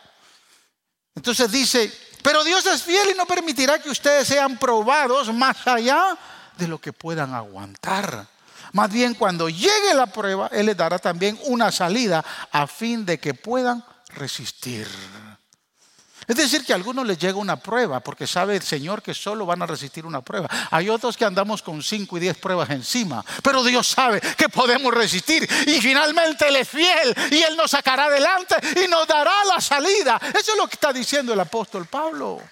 Entonces 1.14 1.50
dice, 1.50 1.92
pero 2.22 2.44
Dios 2.44 2.64
es 2.66 2.82
fiel 2.82 3.10
y 3.12 3.16
no 3.16 3.26
permitirá 3.26 3.78
que 3.78 3.90
ustedes 3.90 4.28
sean 4.28 4.58
probados 4.58 5.32
más 5.32 5.66
allá 5.66 6.16
de 6.56 6.68
lo 6.68 6.80
que 6.80 6.92
puedan 6.92 7.34
aguantar. 7.34 8.26
Más 8.72 8.92
bien 8.92 9.14
cuando 9.14 9.48
llegue 9.48 9.94
la 9.94 10.06
prueba, 10.06 10.48
Él 10.52 10.66
les 10.66 10.76
dará 10.76 10.98
también 10.98 11.38
una 11.44 11.72
salida 11.72 12.24
a 12.52 12.66
fin 12.66 13.06
de 13.06 13.18
que 13.18 13.34
puedan 13.34 13.84
resistir. 14.10 14.86
Es 16.28 16.36
decir, 16.36 16.62
que 16.62 16.74
a 16.74 16.76
algunos 16.76 17.06
les 17.06 17.18
llega 17.18 17.38
una 17.38 17.56
prueba, 17.56 18.00
porque 18.00 18.26
sabe 18.26 18.56
el 18.56 18.62
Señor 18.62 19.02
que 19.02 19.14
solo 19.14 19.46
van 19.46 19.62
a 19.62 19.66
resistir 19.66 20.04
una 20.04 20.20
prueba. 20.20 20.46
Hay 20.70 20.90
otros 20.90 21.16
que 21.16 21.24
andamos 21.24 21.62
con 21.62 21.82
cinco 21.82 22.18
y 22.18 22.20
diez 22.20 22.36
pruebas 22.36 22.68
encima, 22.68 23.24
pero 23.42 23.64
Dios 23.64 23.86
sabe 23.86 24.20
que 24.36 24.50
podemos 24.50 24.92
resistir 24.92 25.48
y 25.66 25.80
finalmente 25.80 26.46
Él 26.46 26.56
es 26.56 26.68
fiel 26.68 27.16
y 27.30 27.36
Él 27.36 27.56
nos 27.56 27.70
sacará 27.70 28.04
adelante 28.04 28.56
y 28.84 28.88
nos 28.88 29.06
dará 29.06 29.32
la 29.46 29.58
salida. 29.58 30.20
Eso 30.38 30.52
es 30.52 30.58
lo 30.58 30.66
que 30.66 30.74
está 30.74 30.92
diciendo 30.92 31.32
el 31.32 31.40
apóstol 31.40 31.86
Pablo. 31.86 32.42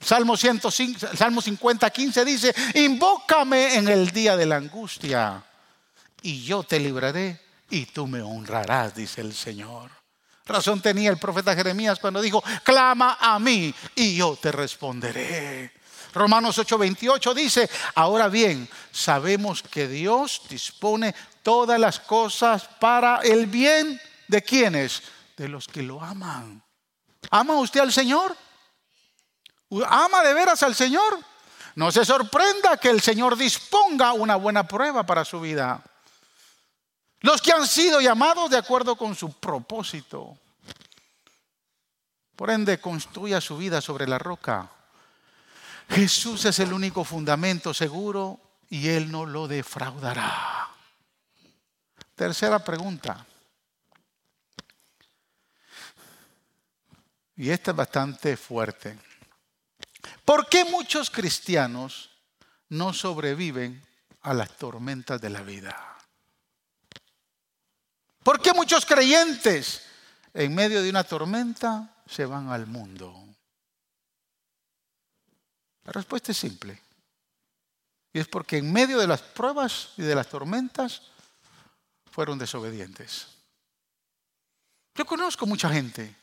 Salmo, 0.00 0.36
105, 0.36 1.16
Salmo 1.16 1.40
50, 1.40 1.88
15 1.88 2.24
dice, 2.24 2.54
invócame 2.74 3.76
en 3.76 3.86
el 3.86 4.10
día 4.10 4.36
de 4.36 4.46
la 4.46 4.56
angustia 4.56 5.44
y 6.20 6.42
yo 6.42 6.64
te 6.64 6.80
libraré 6.80 7.40
y 7.70 7.86
tú 7.86 8.08
me 8.08 8.22
honrarás, 8.22 8.96
dice 8.96 9.20
el 9.20 9.32
Señor. 9.32 10.01
Razón 10.44 10.80
tenía 10.80 11.10
el 11.10 11.18
profeta 11.18 11.54
Jeremías 11.54 11.98
cuando 11.98 12.20
dijo, 12.20 12.42
clama 12.64 13.18
a 13.20 13.38
mí 13.38 13.74
y 13.94 14.16
yo 14.16 14.36
te 14.40 14.50
responderé. 14.50 15.72
Romanos 16.12 16.58
8:28 16.58 17.34
dice, 17.34 17.70
ahora 17.94 18.28
bien, 18.28 18.68
sabemos 18.90 19.62
que 19.62 19.88
Dios 19.88 20.42
dispone 20.48 21.14
todas 21.42 21.80
las 21.80 22.00
cosas 22.00 22.68
para 22.80 23.20
el 23.22 23.46
bien 23.46 24.00
de 24.28 24.42
quienes, 24.42 25.02
de 25.36 25.48
los 25.48 25.68
que 25.68 25.82
lo 25.82 26.02
aman. 26.02 26.62
¿Ama 27.30 27.54
usted 27.54 27.80
al 27.80 27.92
Señor? 27.92 28.36
¿Ama 29.88 30.22
de 30.22 30.34
veras 30.34 30.62
al 30.62 30.74
Señor? 30.74 31.18
No 31.74 31.90
se 31.90 32.04
sorprenda 32.04 32.76
que 32.76 32.90
el 32.90 33.00
Señor 33.00 33.36
disponga 33.36 34.12
una 34.12 34.36
buena 34.36 34.68
prueba 34.68 35.06
para 35.06 35.24
su 35.24 35.40
vida. 35.40 35.82
Los 37.22 37.40
que 37.40 37.52
han 37.52 37.66
sido 37.66 38.00
llamados 38.00 38.50
de 38.50 38.58
acuerdo 38.58 38.96
con 38.96 39.14
su 39.14 39.32
propósito. 39.32 40.36
Por 42.36 42.50
ende, 42.50 42.80
construya 42.80 43.40
su 43.40 43.56
vida 43.56 43.80
sobre 43.80 44.08
la 44.08 44.18
roca. 44.18 44.70
Jesús 45.88 46.44
es 46.44 46.58
el 46.58 46.72
único 46.72 47.04
fundamento 47.04 47.72
seguro 47.72 48.40
y 48.68 48.88
Él 48.88 49.10
no 49.10 49.26
lo 49.26 49.46
defraudará. 49.46 50.68
Tercera 52.16 52.58
pregunta. 52.64 53.24
Y 57.36 57.50
esta 57.50 57.70
es 57.70 57.76
bastante 57.76 58.36
fuerte. 58.36 58.98
¿Por 60.24 60.48
qué 60.48 60.64
muchos 60.64 61.10
cristianos 61.10 62.10
no 62.68 62.92
sobreviven 62.92 63.84
a 64.22 64.34
las 64.34 64.56
tormentas 64.56 65.20
de 65.20 65.30
la 65.30 65.42
vida? 65.42 65.91
¿Por 68.22 68.40
qué 68.40 68.52
muchos 68.52 68.86
creyentes 68.86 69.82
en 70.32 70.54
medio 70.54 70.82
de 70.82 70.90
una 70.90 71.04
tormenta 71.04 71.96
se 72.06 72.24
van 72.24 72.50
al 72.50 72.66
mundo? 72.66 73.14
La 75.84 75.92
respuesta 75.92 76.30
es 76.30 76.38
simple. 76.38 76.80
Y 78.12 78.20
es 78.20 78.28
porque 78.28 78.58
en 78.58 78.72
medio 78.72 78.98
de 78.98 79.06
las 79.06 79.22
pruebas 79.22 79.90
y 79.96 80.02
de 80.02 80.14
las 80.14 80.28
tormentas 80.28 81.02
fueron 82.10 82.38
desobedientes. 82.38 83.26
Yo 84.94 85.04
conozco 85.06 85.46
mucha 85.46 85.70
gente 85.70 86.14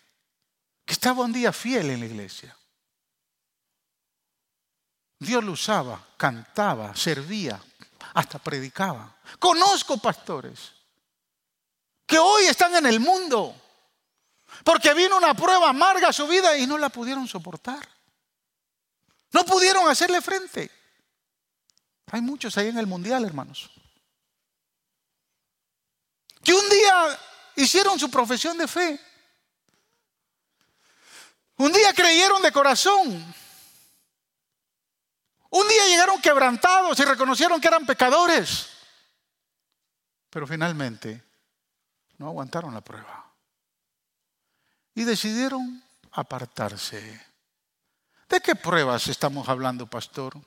que 0.86 0.94
estaba 0.94 1.26
un 1.26 1.34
día 1.34 1.52
fiel 1.52 1.90
en 1.90 2.00
la 2.00 2.06
iglesia. 2.06 2.56
Dios 5.18 5.44
lo 5.44 5.52
usaba, 5.52 6.08
cantaba, 6.16 6.96
servía, 6.96 7.62
hasta 8.14 8.40
predicaba. 8.40 9.18
Conozco 9.38 9.98
pastores 9.98 10.79
que 12.10 12.18
hoy 12.18 12.46
están 12.46 12.76
en 12.76 12.88
el 12.88 13.00
mundo. 13.00 13.56
Porque 14.64 14.94
vino 14.96 15.16
una 15.16 15.36
prueba 15.36 15.70
amarga 15.70 16.10
a 16.10 16.14
su 16.14 16.28
vida 16.28 16.58
y 16.58 16.66
no 16.66 16.78
la 16.78 16.90
pudieron 16.90 17.28
soportar. 17.28 17.88
No 19.32 19.46
pudieron 19.46 19.88
hacerle 19.88 20.20
frente. 20.20 20.72
Hay 22.12 22.22
muchos 22.22 22.58
ahí 22.58 22.70
en 22.70 22.80
el 22.80 22.88
mundial, 22.88 23.24
hermanos. 23.24 23.70
Que 26.44 26.52
un 26.52 26.68
día 26.68 27.20
hicieron 27.58 28.00
su 28.00 28.10
profesión 28.10 28.58
de 28.58 28.68
fe. 28.68 29.00
Un 31.58 31.72
día 31.72 31.94
creyeron 31.94 32.42
de 32.42 32.52
corazón. 32.52 33.36
Un 35.52 35.68
día 35.68 35.86
llegaron 35.86 36.20
quebrantados 36.20 37.00
y 37.00 37.06
reconocieron 37.06 37.62
que 37.62 37.68
eran 37.68 37.86
pecadores. 37.86 38.68
Pero 40.32 40.48
finalmente 40.48 41.29
no 42.20 42.28
aguantaron 42.28 42.74
la 42.74 42.82
prueba. 42.82 43.26
Y 44.94 45.04
decidieron 45.06 45.84
apartarse. 46.12 47.26
¿De 48.28 48.42
qué 48.42 48.56
pruebas 48.56 49.08
estamos 49.08 49.50
hablando, 49.50 49.88
pastor? 49.88 50.38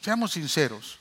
Seamos 0.00 0.32
sinceros. 0.32 0.98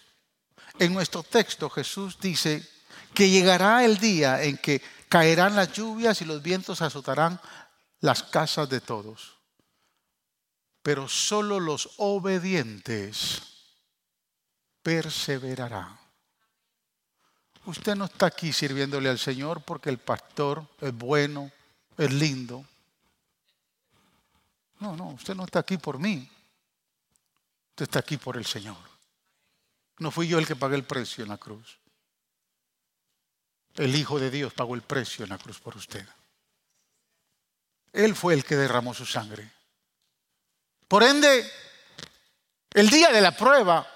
En 0.77 0.93
nuestro 0.93 1.23
texto 1.23 1.69
Jesús 1.69 2.19
dice 2.19 2.67
que 3.13 3.29
llegará 3.29 3.85
el 3.85 3.97
día 3.97 4.43
en 4.43 4.57
que 4.57 4.81
caerán 5.07 5.55
las 5.55 5.71
lluvias 5.71 6.21
y 6.21 6.25
los 6.25 6.41
vientos 6.41 6.81
azotarán 6.81 7.39
las 8.01 8.23
casas 8.23 8.69
de 8.69 8.81
todos. 8.81 9.37
Pero 10.81 11.07
solo 11.07 11.59
los 11.59 11.91
obedientes 11.97 13.41
perseverarán. 14.83 16.04
Usted 17.65 17.95
no 17.95 18.05
está 18.05 18.27
aquí 18.27 18.53
sirviéndole 18.53 19.09
al 19.09 19.17
Señor 19.17 19.61
porque 19.61 19.89
el 19.89 19.97
pastor 19.97 20.67
es 20.79 20.93
bueno, 20.93 21.51
es 21.97 22.13
lindo. 22.13 22.63
No, 24.79 24.95
no, 24.95 25.09
usted 25.09 25.33
no 25.35 25.45
está 25.45 25.59
aquí 25.59 25.77
por 25.77 25.97
mí. 25.97 26.29
Usted 27.71 27.83
está 27.83 27.99
aquí 27.99 28.17
por 28.17 28.37
el 28.37 28.45
Señor. 28.45 28.77
No 29.97 30.11
fui 30.11 30.27
yo 30.27 30.37
el 30.37 30.45
que 30.45 30.55
pagué 30.55 30.75
el 30.75 30.83
precio 30.83 31.23
en 31.23 31.29
la 31.29 31.37
cruz. 31.37 31.79
El 33.75 33.95
Hijo 33.95 34.19
de 34.19 34.29
Dios 34.29 34.53
pagó 34.53 34.75
el 34.75 34.81
precio 34.81 35.23
en 35.23 35.29
la 35.29 35.37
cruz 35.37 35.59
por 35.59 35.75
usted. 35.75 36.07
Él 37.91 38.15
fue 38.15 38.33
el 38.33 38.45
que 38.45 38.55
derramó 38.55 38.93
su 38.93 39.05
sangre. 39.05 39.51
Por 40.87 41.01
ende, 41.03 41.49
el 42.71 42.89
día 42.89 43.11
de 43.11 43.21
la 43.21 43.35
prueba 43.35 43.87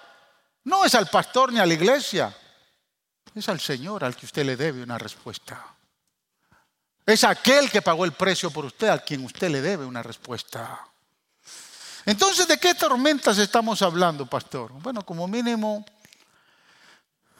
no 0.63 0.85
es 0.85 0.95
al 0.95 1.09
pastor 1.09 1.53
ni 1.53 1.59
a 1.59 1.65
la 1.65 1.73
iglesia, 1.73 2.35
es 3.35 3.49
al 3.49 3.59
Señor 3.59 4.03
al 4.03 4.15
que 4.15 4.25
usted 4.25 4.45
le 4.45 4.55
debe 4.55 4.83
una 4.83 4.97
respuesta. 4.97 5.75
Es 7.05 7.23
aquel 7.23 7.71
que 7.71 7.81
pagó 7.81 8.05
el 8.05 8.11
precio 8.11 8.51
por 8.51 8.65
usted 8.65 8.87
al 8.87 9.03
quien 9.03 9.25
usted 9.25 9.49
le 9.49 9.61
debe 9.61 9.85
una 9.85 10.03
respuesta. 10.03 10.87
Entonces, 12.05 12.47
¿de 12.47 12.59
qué 12.59 12.75
tormentas 12.75 13.37
estamos 13.37 13.81
hablando, 13.81 14.25
pastor? 14.25 14.71
Bueno, 14.73 15.05
como 15.05 15.27
mínimo, 15.27 15.85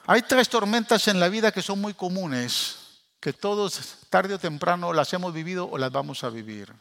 hay 0.06 0.22
tres 0.22 0.48
tormentas 0.48 1.06
en 1.08 1.20
la 1.20 1.28
vida 1.28 1.52
que 1.52 1.62
son 1.62 1.80
muy 1.80 1.94
comunes, 1.94 2.76
que 3.20 3.32
todos 3.32 3.98
tarde 4.08 4.34
o 4.34 4.38
temprano 4.38 4.92
las 4.92 5.12
hemos 5.12 5.32
vivido 5.32 5.68
o 5.70 5.78
las 5.78 5.92
vamos 5.92 6.24
a 6.24 6.30
vivir. 6.30 6.72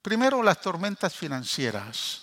Primero, 0.00 0.42
las 0.42 0.60
tormentas 0.60 1.14
financieras. 1.14 2.22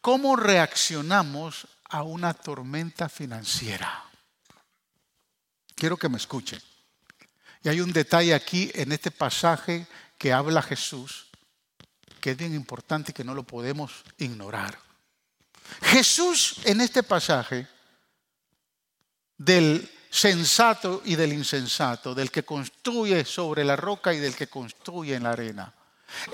¿Cómo 0.00 0.36
reaccionamos 0.36 1.66
a 1.84 2.02
una 2.02 2.32
tormenta 2.34 3.08
financiera? 3.08 4.09
Quiero 5.80 5.96
que 5.96 6.10
me 6.10 6.18
escuchen. 6.18 6.60
Y 7.62 7.70
hay 7.70 7.80
un 7.80 7.90
detalle 7.90 8.34
aquí 8.34 8.70
en 8.74 8.92
este 8.92 9.10
pasaje 9.10 9.86
que 10.18 10.30
habla 10.30 10.60
Jesús, 10.60 11.28
que 12.20 12.32
es 12.32 12.36
bien 12.36 12.54
importante 12.54 13.12
y 13.12 13.14
que 13.14 13.24
no 13.24 13.32
lo 13.32 13.44
podemos 13.44 14.04
ignorar. 14.18 14.78
Jesús 15.80 16.56
en 16.64 16.82
este 16.82 17.02
pasaje 17.02 17.66
del 19.38 19.90
sensato 20.10 21.00
y 21.06 21.16
del 21.16 21.32
insensato, 21.32 22.14
del 22.14 22.30
que 22.30 22.44
construye 22.44 23.24
sobre 23.24 23.64
la 23.64 23.76
roca 23.76 24.12
y 24.12 24.18
del 24.18 24.36
que 24.36 24.48
construye 24.48 25.14
en 25.14 25.22
la 25.22 25.30
arena. 25.30 25.72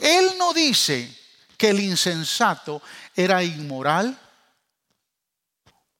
Él 0.03 0.31
no 0.37 0.53
dice 0.53 1.17
que 1.57 1.71
el 1.71 1.79
insensato 1.79 2.83
era 3.15 3.45
inmoral 3.45 4.19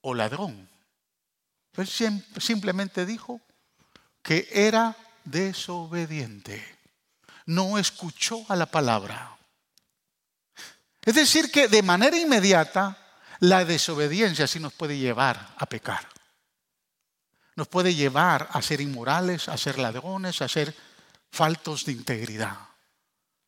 o 0.01 0.13
ladrón. 0.13 0.66
Él 1.77 1.87
simplemente 2.39 3.05
dijo 3.05 3.41
que 4.21 4.47
era 4.51 4.95
desobediente. 5.23 6.77
No 7.45 7.77
escuchó 7.77 8.45
a 8.49 8.55
la 8.55 8.65
palabra. 8.65 9.37
Es 11.03 11.15
decir, 11.15 11.51
que 11.51 11.67
de 11.67 11.83
manera 11.83 12.17
inmediata 12.17 12.97
la 13.39 13.63
desobediencia 13.63 14.47
sí 14.47 14.59
nos 14.59 14.73
puede 14.73 14.97
llevar 14.97 15.53
a 15.57 15.65
pecar. 15.65 16.07
Nos 17.55 17.67
puede 17.67 17.95
llevar 17.95 18.49
a 18.51 18.61
ser 18.61 18.81
inmorales, 18.81 19.47
a 19.47 19.57
ser 19.57 19.79
ladrones, 19.79 20.41
a 20.41 20.47
ser 20.47 20.75
faltos 21.31 21.85
de 21.85 21.93
integridad. 21.93 22.57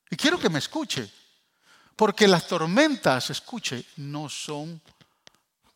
Y 0.09 0.15
quiero 0.15 0.39
que 0.39 0.49
me 0.49 0.59
escuche, 0.59 1.11
porque 1.95 2.27
las 2.27 2.47
tormentas, 2.47 3.29
escuche, 3.29 3.85
no 3.97 4.29
son 4.29 4.81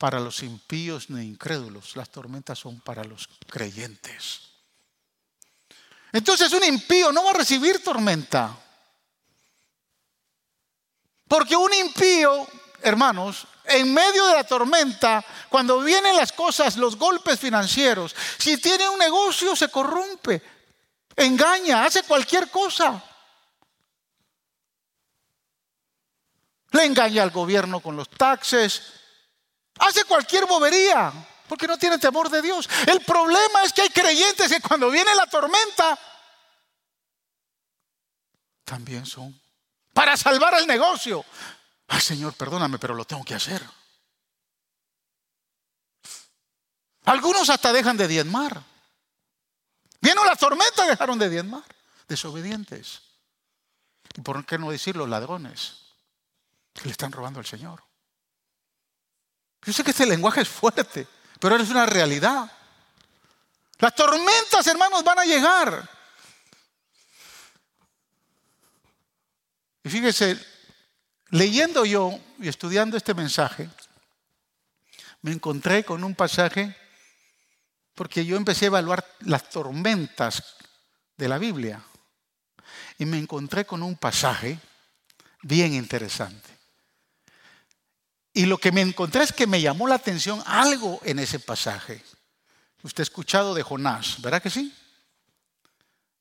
para 0.04 0.20
los 0.20 0.44
impíos 0.44 1.10
ni 1.10 1.24
incrédulos, 1.24 1.96
las 1.96 2.10
tormentas 2.10 2.60
son 2.60 2.82
para 2.82 3.06
los 3.06 3.30
creyentes. 3.48 4.42
Entonces 6.12 6.52
un 6.52 6.66
impío 6.66 7.14
no 7.14 7.24
va 7.24 7.30
a 7.30 7.36
recibir 7.36 7.82
tormenta. 7.82 8.54
Porque 11.26 11.56
un 11.56 11.74
impío, 11.74 12.46
hermanos, 12.82 13.48
en 13.64 13.94
medio 13.94 14.28
de 14.28 14.34
la 14.34 14.44
tormenta, 14.44 15.24
cuando 15.48 15.80
vienen 15.80 16.18
las 16.18 16.34
cosas, 16.34 16.76
los 16.76 16.98
golpes 16.98 17.40
financieros, 17.40 18.14
si 18.38 18.58
tiene 18.58 18.90
un 18.90 19.00
negocio 19.00 19.56
se 19.56 19.70
corrompe, 19.70 20.44
engaña, 21.16 21.86
hace 21.86 22.04
cualquier 22.04 22.52
cosa. 22.52 23.02
Le 26.72 26.84
engaña 26.84 27.24
al 27.24 27.32
gobierno 27.32 27.80
con 27.80 27.96
los 27.96 28.10
taxes, 28.10 29.00
hace 29.80 30.04
cualquier 30.06 30.46
bobería, 30.46 31.12
porque 31.48 31.68
no 31.68 31.78
tiene 31.78 31.98
temor 31.98 32.30
de 32.30 32.42
Dios. 32.42 32.70
El 32.88 33.02
problema 33.02 33.64
es 33.64 33.74
que 33.74 33.82
hay 33.82 33.90
creyentes 33.90 34.52
que 34.52 34.62
cuando 34.62 34.90
viene 34.90 35.14
la 35.16 35.28
tormenta, 35.28 35.98
también 38.64 39.06
son 39.06 39.40
para 39.94 40.18
salvar 40.18 40.56
el 40.56 40.68
negocio. 40.68 41.24
Ay, 41.88 42.02
Señor, 42.02 42.34
perdóname, 42.34 42.80
pero 42.80 42.96
lo 42.96 43.06
tengo 43.06 43.24
que 43.24 43.36
hacer. 43.36 43.64
Algunos 47.06 47.50
hasta 47.50 47.74
dejan 47.74 47.98
de 47.98 48.08
diezmar. 48.08 48.64
Vieron 50.00 50.26
la 50.26 50.36
tormenta, 50.36 50.86
dejaron 50.86 51.20
de 51.20 51.30
diezmar. 51.30 51.64
Desobedientes. 52.08 53.02
¿Y 54.16 54.22
por 54.22 54.46
qué 54.46 54.58
no 54.58 54.72
decir 54.72 54.96
los 54.96 55.10
ladrones 55.10 55.78
que 56.74 56.86
le 56.86 56.92
están 56.92 57.12
robando 57.12 57.40
al 57.40 57.46
Señor? 57.46 57.84
Yo 59.66 59.74
sé 59.74 59.84
que 59.84 59.92
este 59.92 60.06
lenguaje 60.06 60.42
es 60.42 60.50
fuerte, 60.50 61.08
pero 61.40 61.56
es 61.56 61.70
una 61.70 61.86
realidad. 61.86 62.52
Las 63.80 63.96
tormentas, 63.96 64.66
hermanos, 64.68 65.04
van 65.04 65.20
a 65.20 65.26
llegar. 65.26 65.90
Y 69.84 69.90
fíjese, 69.90 70.40
Leyendo 71.34 71.84
yo 71.84 72.20
y 72.38 72.48
estudiando 72.48 72.96
este 72.96 73.16
mensaje, 73.16 73.68
me 75.24 75.32
encontré 75.32 75.84
con 75.84 76.04
un 76.04 76.14
pasaje 76.14 76.78
porque 77.96 78.24
yo 78.24 78.38
empecé 78.38 78.66
a 78.66 78.68
evaluar 78.68 79.04
las 79.22 79.50
tormentas 79.50 80.58
de 81.18 81.28
la 81.28 81.40
Biblia 81.40 81.84
y 83.00 83.06
me 83.06 83.18
encontré 83.18 83.66
con 83.66 83.82
un 83.82 83.96
pasaje 83.96 84.60
bien 85.42 85.74
interesante. 85.74 86.53
Y 88.34 88.48
lo 88.48 88.58
que 88.58 88.72
me 88.72 88.82
encontré 88.82 89.24
es 89.24 89.32
que 89.32 89.46
me 89.46 89.62
llamó 89.62 89.88
la 89.88 89.96
atención 89.96 90.42
algo 90.46 91.00
en 91.04 91.20
ese 91.20 91.40
pasaje. 91.40 92.04
Usted 92.82 93.02
ha 93.02 93.04
escuchado 93.04 93.54
de 93.54 93.64
Jonás, 93.64 94.22
¿verdad 94.22 94.42
que 94.42 94.50
sí? 94.50 94.74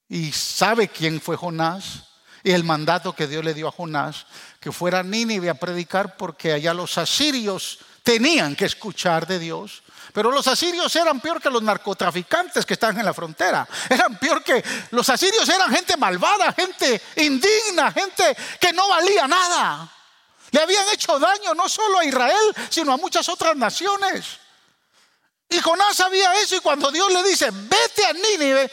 Y 0.08 0.30
sabe 0.30 0.88
quién 0.88 1.20
fue 1.20 1.36
Jonás 1.36 2.04
y 2.44 2.50
el 2.50 2.64
mandato 2.64 3.14
que 3.14 3.26
Dios 3.26 3.44
le 3.44 3.54
dio 3.54 3.66
a 3.66 3.72
Jonás, 3.72 4.26
que 4.60 4.70
fuera 4.70 4.98
a 4.98 5.02
Nínive 5.02 5.48
a 5.48 5.54
predicar 5.54 6.16
porque 6.16 6.52
allá 6.52 6.74
los 6.74 6.98
asirios 6.98 7.78
tenían 8.02 8.54
que 8.54 8.66
escuchar 8.66 9.26
de 9.26 9.38
Dios. 9.38 9.82
Pero 10.12 10.30
los 10.30 10.46
asirios 10.46 10.94
eran 10.96 11.20
peor 11.20 11.40
que 11.40 11.48
los 11.48 11.62
narcotraficantes 11.62 12.66
que 12.66 12.74
están 12.74 12.98
en 12.98 13.06
la 13.06 13.14
frontera. 13.14 13.66
Eran 13.88 14.18
peor 14.18 14.44
que 14.44 14.62
los 14.90 15.08
asirios 15.08 15.48
eran 15.48 15.70
gente 15.70 15.96
malvada, 15.96 16.52
gente 16.52 17.00
indigna, 17.16 17.90
gente 17.90 18.36
que 18.60 18.72
no 18.72 18.88
valía 18.88 19.26
nada. 19.26 19.90
Le 20.52 20.60
habían 20.60 20.88
hecho 20.90 21.18
daño 21.18 21.54
no 21.54 21.68
solo 21.68 21.98
a 21.98 22.04
Israel, 22.04 22.54
sino 22.68 22.92
a 22.92 22.96
muchas 22.96 23.28
otras 23.28 23.56
naciones. 23.56 24.38
Y 25.48 25.58
Jonás 25.58 25.96
sabía 25.96 26.34
eso 26.36 26.56
y 26.56 26.60
cuando 26.60 26.90
Dios 26.90 27.12
le 27.12 27.22
dice, 27.24 27.50
vete 27.50 28.06
a 28.06 28.12
Nínive, 28.12 28.70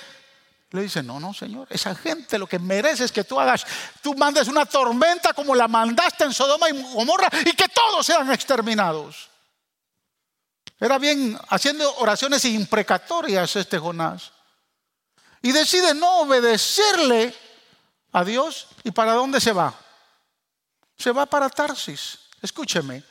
le 0.72 0.84
dice, 0.84 1.02
no, 1.02 1.20
no, 1.20 1.34
Señor, 1.34 1.68
esa 1.72 1.96
gente 1.96 2.38
lo 2.38 2.46
que 2.46 2.60
merece 2.60 3.04
es 3.04 3.12
que 3.12 3.24
tú 3.24 3.40
hagas, 3.40 3.66
tú 4.04 4.14
mandes 4.14 4.48
una 4.48 4.66
tormenta 4.66 5.34
como 5.34 5.56
la 5.56 5.68
mandaste 5.68 6.26
en 6.26 6.34
Sodoma 6.34 6.70
y 6.70 6.82
Gomorra 6.94 7.28
y 7.44 7.54
que 7.54 7.68
todos 7.70 8.06
sean 8.06 8.32
exterminados. 8.32 9.30
Era 10.80 10.98
bien 10.98 11.40
haciendo 11.50 11.96
oraciones 11.98 12.46
imprecatorias 12.46 13.56
este 13.56 13.80
Jonás. 13.80 14.32
Y 15.42 15.52
decide 15.52 15.94
no 15.94 16.20
obedecerle 16.22 17.34
a 18.12 18.24
Dios. 18.24 18.68
¿Y 18.84 18.92
para 18.92 19.14
dónde 19.14 19.42
se 19.42 19.52
va? 19.52 19.74
Se 21.00 21.12
va 21.12 21.26
para 21.26 21.50
Tarsis. 21.50 22.20
Escúcheme. 22.42 23.04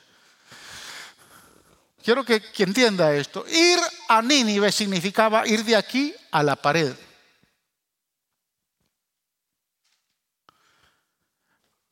Quiero 2.05 2.25
que, 2.25 2.41
que 2.41 2.63
entienda 2.63 3.15
esto. 3.15 3.45
Ir 3.49 3.81
a 4.09 4.21
Nínive 4.21 4.71
significaba 4.71 5.47
ir 5.47 5.65
de 5.65 5.75
aquí 5.75 6.15
a 6.31 6.43
la 6.43 6.57
pared. 6.57 6.95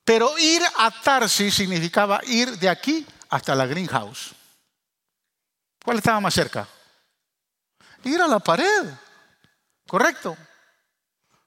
Pero 0.05 0.39
ir 0.39 0.63
a 0.79 0.91
Tarsis 1.03 1.55
significaba 1.55 2.21
ir 2.25 2.59
de 2.59 2.69
aquí 2.69 3.05
hasta 3.31 3.55
la 3.55 3.67
greenhouse. 3.67 4.35
¿Cuál 5.83 5.99
estaba 5.99 6.21
más 6.21 6.35
cerca? 6.35 6.69
Ir 8.05 8.21
a 8.21 8.29
la 8.29 8.39
pared. 8.39 8.85
¿Correcto? 9.87 10.37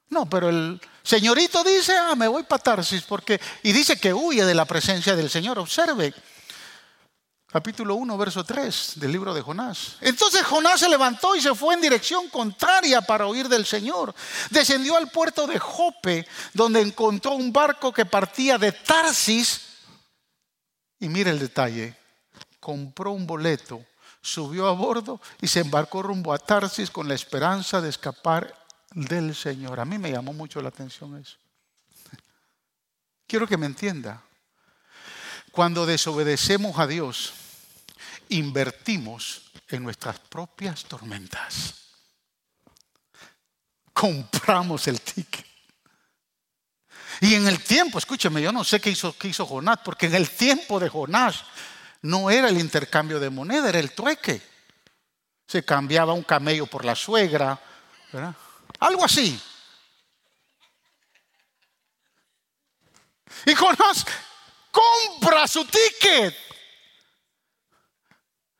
No, 0.09 0.27
pero 0.27 0.49
el 0.49 0.81
señorito 1.03 1.63
dice, 1.63 1.95
ah, 1.95 2.15
me 2.15 2.27
voy 2.27 2.43
para 2.43 2.63
Tarsis 2.63 3.03
porque... 3.03 3.39
Y 3.61 3.71
dice 3.71 3.99
que 3.99 4.13
huye 4.13 4.43
de 4.43 4.55
la 4.55 4.65
presencia 4.65 5.15
del 5.15 5.29
Señor. 5.29 5.59
Observe, 5.59 6.13
capítulo 7.45 7.93
1, 7.95 8.17
verso 8.17 8.43
3 8.43 8.93
del 8.95 9.11
libro 9.11 9.35
de 9.35 9.41
Jonás. 9.41 9.97
Entonces 10.01 10.43
Jonás 10.43 10.79
se 10.79 10.89
levantó 10.89 11.35
y 11.35 11.41
se 11.41 11.53
fue 11.53 11.75
en 11.75 11.81
dirección 11.81 12.27
contraria 12.29 13.01
para 13.01 13.27
huir 13.27 13.47
del 13.47 13.67
Señor. 13.67 14.15
Descendió 14.49 14.97
al 14.97 15.11
puerto 15.11 15.45
de 15.45 15.59
Jope, 15.59 16.27
donde 16.53 16.81
encontró 16.81 17.33
un 17.33 17.53
barco 17.53 17.93
que 17.93 18.05
partía 18.05 18.57
de 18.57 18.71
Tarsis. 18.71 19.61
Y 20.99 21.07
mire 21.07 21.29
el 21.29 21.39
detalle, 21.39 21.95
compró 22.59 23.11
un 23.11 23.27
boleto, 23.27 23.85
subió 24.21 24.67
a 24.67 24.73
bordo 24.73 25.21
y 25.39 25.47
se 25.47 25.59
embarcó 25.59 26.01
rumbo 26.01 26.33
a 26.33 26.39
Tarsis 26.39 26.89
con 26.89 27.07
la 27.07 27.13
esperanza 27.13 27.79
de 27.79 27.89
escapar 27.89 28.58
del 28.91 29.35
Señor. 29.35 29.79
A 29.79 29.85
mí 29.85 29.97
me 29.97 30.11
llamó 30.11 30.33
mucho 30.33 30.61
la 30.61 30.69
atención 30.69 31.17
eso. 31.17 31.37
Quiero 33.27 33.47
que 33.47 33.57
me 33.57 33.65
entienda. 33.65 34.23
Cuando 35.51 35.85
desobedecemos 35.85 36.79
a 36.79 36.87
Dios, 36.87 37.33
invertimos 38.29 39.51
en 39.67 39.83
nuestras 39.83 40.19
propias 40.19 40.83
tormentas. 40.85 41.75
Compramos 43.93 44.87
el 44.87 45.01
ticket. 45.01 45.45
Y 47.21 47.35
en 47.35 47.47
el 47.47 47.61
tiempo, 47.61 47.97
escúcheme, 47.97 48.41
yo 48.41 48.51
no 48.51 48.63
sé 48.63 48.79
qué 48.79 48.91
hizo, 48.91 49.15
qué 49.17 49.27
hizo 49.27 49.45
Jonás, 49.45 49.79
porque 49.83 50.05
en 50.05 50.15
el 50.15 50.29
tiempo 50.29 50.79
de 50.79 50.89
Jonás 50.89 51.43
no 52.01 52.29
era 52.29 52.47
el 52.47 52.57
intercambio 52.57 53.19
de 53.19 53.29
moneda, 53.29 53.69
era 53.69 53.79
el 53.79 53.91
trueque. 53.91 54.41
Se 55.45 55.65
cambiaba 55.65 56.13
un 56.13 56.23
camello 56.23 56.67
por 56.67 56.85
la 56.85 56.95
suegra, 56.95 57.59
¿verdad? 58.13 58.35
Algo 58.79 59.05
así. 59.05 59.39
Y 63.45 63.55
Jonás 63.55 64.05
compra 64.71 65.47
su 65.47 65.65
ticket. 65.65 66.35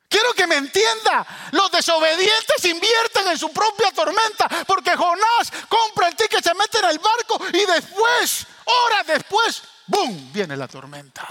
Quiero 0.09 0.33
que 0.33 0.47
me 0.47 0.55
entienda, 0.55 1.25
los 1.51 1.71
desobedientes 1.71 2.65
invierten 2.65 3.27
en 3.27 3.37
su 3.37 3.53
propia 3.53 3.91
tormenta 3.91 4.47
porque 4.65 4.95
Jonás 4.95 5.51
compra 5.67 6.07
el 6.07 6.15
ticket, 6.15 6.43
se 6.43 6.53
mete 6.55 6.79
en 6.79 6.85
el 6.85 6.99
barco 6.99 7.39
y 7.53 7.65
después, 7.65 8.47
horas 8.65 9.05
después, 9.05 9.61
¡boom! 9.85 10.33
viene 10.33 10.57
la 10.57 10.67
tormenta. 10.67 11.27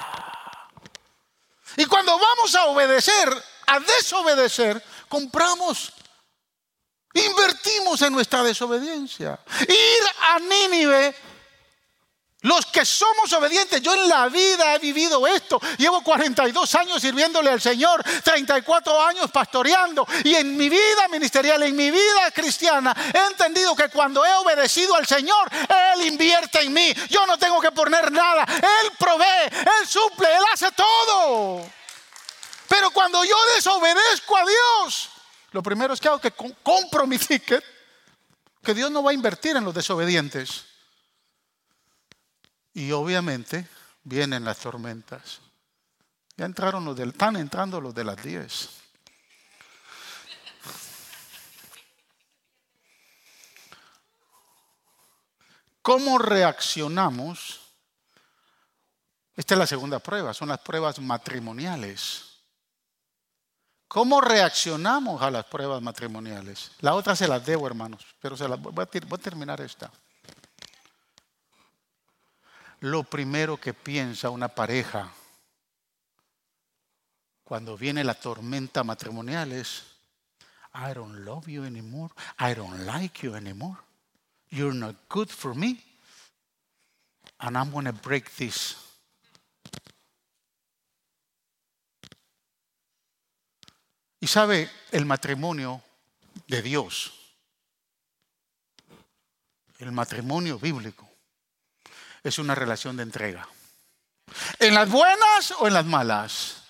Y 1.76 1.86
cuando 1.86 2.16
vamos 2.18 2.54
a 2.54 2.66
obedecer, 2.66 3.44
a 3.66 3.80
desobedecer, 3.80 4.82
compramos, 5.08 5.92
invertimos 7.24 8.02
en 8.02 8.12
nuestra 8.12 8.42
desobediencia. 8.42 9.38
Ir 9.68 10.02
a 10.28 10.38
Nínive 10.38 11.14
los 12.42 12.66
que 12.66 12.84
somos 12.84 13.32
obedientes, 13.32 13.82
yo 13.82 13.92
en 13.94 14.08
la 14.08 14.28
vida 14.28 14.72
he 14.74 14.78
vivido 14.78 15.26
esto. 15.26 15.60
Llevo 15.76 16.04
42 16.04 16.72
años 16.76 17.02
sirviéndole 17.02 17.50
al 17.50 17.60
Señor, 17.60 18.00
34 18.22 19.02
años 19.02 19.28
pastoreando. 19.32 20.06
Y 20.22 20.36
en 20.36 20.56
mi 20.56 20.68
vida 20.68 21.08
ministerial, 21.10 21.60
en 21.64 21.74
mi 21.74 21.90
vida 21.90 22.30
cristiana, 22.32 22.94
he 23.12 23.26
entendido 23.32 23.74
que 23.74 23.88
cuando 23.88 24.24
he 24.24 24.32
obedecido 24.34 24.94
al 24.94 25.04
Señor, 25.04 25.50
Él 25.94 26.06
invierte 26.06 26.60
en 26.60 26.72
mí. 26.72 26.94
Yo 27.10 27.26
no 27.26 27.36
tengo 27.38 27.60
que 27.60 27.72
poner 27.72 28.12
nada. 28.12 28.44
Él 28.44 28.92
provee, 28.96 29.48
Él 29.50 29.88
suple, 29.88 30.28
Él 30.32 30.42
hace 30.52 30.70
todo. 30.70 31.68
Pero 32.68 32.92
cuando 32.92 33.24
yo 33.24 33.36
desobedezco 33.56 34.36
a 34.36 34.44
Dios, 34.44 35.10
lo 35.50 35.62
primero 35.62 35.94
es 35.94 36.00
que 36.00 36.08
hago 36.08 36.20
que 36.20 36.32
compro 36.32 37.06
mi 37.06 37.18
ticket, 37.18 37.64
que 38.62 38.74
Dios 38.74 38.90
no 38.90 39.02
va 39.02 39.10
a 39.10 39.14
invertir 39.14 39.56
en 39.56 39.64
los 39.64 39.74
desobedientes. 39.74 40.66
Y 42.74 42.92
obviamente 42.92 43.66
vienen 44.04 44.44
las 44.44 44.58
tormentas. 44.58 45.40
Ya 46.36 46.44
entraron 46.44 46.84
los 46.84 46.96
del, 46.96 47.10
están 47.10 47.36
entrando 47.36 47.80
los 47.80 47.94
de 47.94 48.04
las 48.04 48.22
10. 48.22 48.68
¿Cómo 55.82 56.18
reaccionamos? 56.18 57.60
Esta 59.34 59.54
es 59.54 59.58
la 59.58 59.66
segunda 59.66 59.98
prueba, 60.00 60.34
son 60.34 60.48
las 60.48 60.58
pruebas 60.60 60.98
matrimoniales. 60.98 62.27
¿Cómo 63.88 64.20
reaccionamos 64.20 65.22
a 65.22 65.30
las 65.30 65.46
pruebas 65.46 65.82
matrimoniales? 65.82 66.72
La 66.80 66.94
otra 66.94 67.16
se 67.16 67.26
las 67.26 67.44
debo, 67.44 67.66
hermanos, 67.66 68.04
pero 68.20 68.36
se 68.36 68.46
las, 68.48 68.60
voy 68.60 68.84
a 68.84 69.18
terminar 69.18 69.60
esta 69.60 69.90
lo 72.80 73.02
primero 73.02 73.58
que 73.58 73.74
piensa 73.74 74.30
una 74.30 74.48
pareja 74.48 75.12
cuando 77.44 77.76
viene 77.76 78.04
la 78.04 78.14
tormenta 78.14 78.84
matrimonial 78.84 79.52
es, 79.52 79.84
I 80.74 80.92
don't 80.92 81.24
love 81.24 81.48
you 81.48 81.64
anymore, 81.64 82.12
I 82.38 82.54
don't 82.54 82.84
like 82.84 83.26
you 83.26 83.34
anymore, 83.34 83.78
you're 84.50 84.74
not 84.74 84.94
good 85.08 85.28
for 85.28 85.54
me, 85.54 85.82
and 87.40 87.56
I'm 87.56 87.70
going 87.70 87.86
to 87.86 87.92
break 87.92 88.36
this. 88.36 88.76
Y 94.20 94.26
sabe, 94.26 94.70
el 94.90 95.04
matrimonio 95.04 95.82
de 96.46 96.62
Dios, 96.62 97.12
el 99.78 99.92
matrimonio 99.92 100.58
bíblico, 100.58 101.08
es 102.22 102.38
una 102.38 102.54
relación 102.54 102.96
de 102.96 103.04
entrega. 103.04 103.48
¿En 104.58 104.74
las 104.74 104.88
buenas 104.90 105.52
o 105.58 105.66
en 105.66 105.74
las 105.74 105.84
malas? 105.84 106.62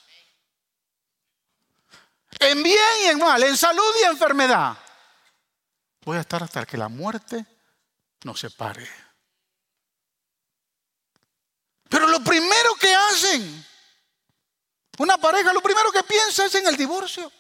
En 2.39 2.63
bien 2.63 2.79
y 3.03 3.07
en 3.07 3.19
mal, 3.19 3.43
en 3.43 3.57
salud 3.57 3.95
y 4.03 4.05
enfermedad. 4.05 4.77
Voy 6.05 6.19
a 6.19 6.21
estar 6.21 6.43
hasta 6.43 6.65
que 6.67 6.77
la 6.77 6.89
muerte 6.89 7.45
nos 8.25 8.39
separe. 8.41 8.89
Pero 11.89 12.07
lo 12.07 12.23
primero 12.23 12.75
que 12.75 12.95
hacen 12.95 13.67
una 14.99 15.17
pareja, 15.17 15.53
lo 15.53 15.63
primero 15.63 15.91
que 15.91 16.03
piensa 16.03 16.45
es 16.45 16.55
en 16.55 16.67
el 16.67 16.77
divorcio. 16.77 17.33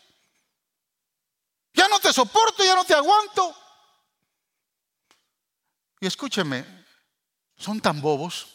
No 1.90 2.00
te 2.00 2.12
soporto, 2.12 2.64
ya 2.64 2.74
no 2.74 2.84
te 2.84 2.94
aguanto. 2.94 3.54
Y 6.00 6.06
escúcheme, 6.06 6.64
son 7.56 7.80
tan 7.80 8.00
bobos 8.00 8.46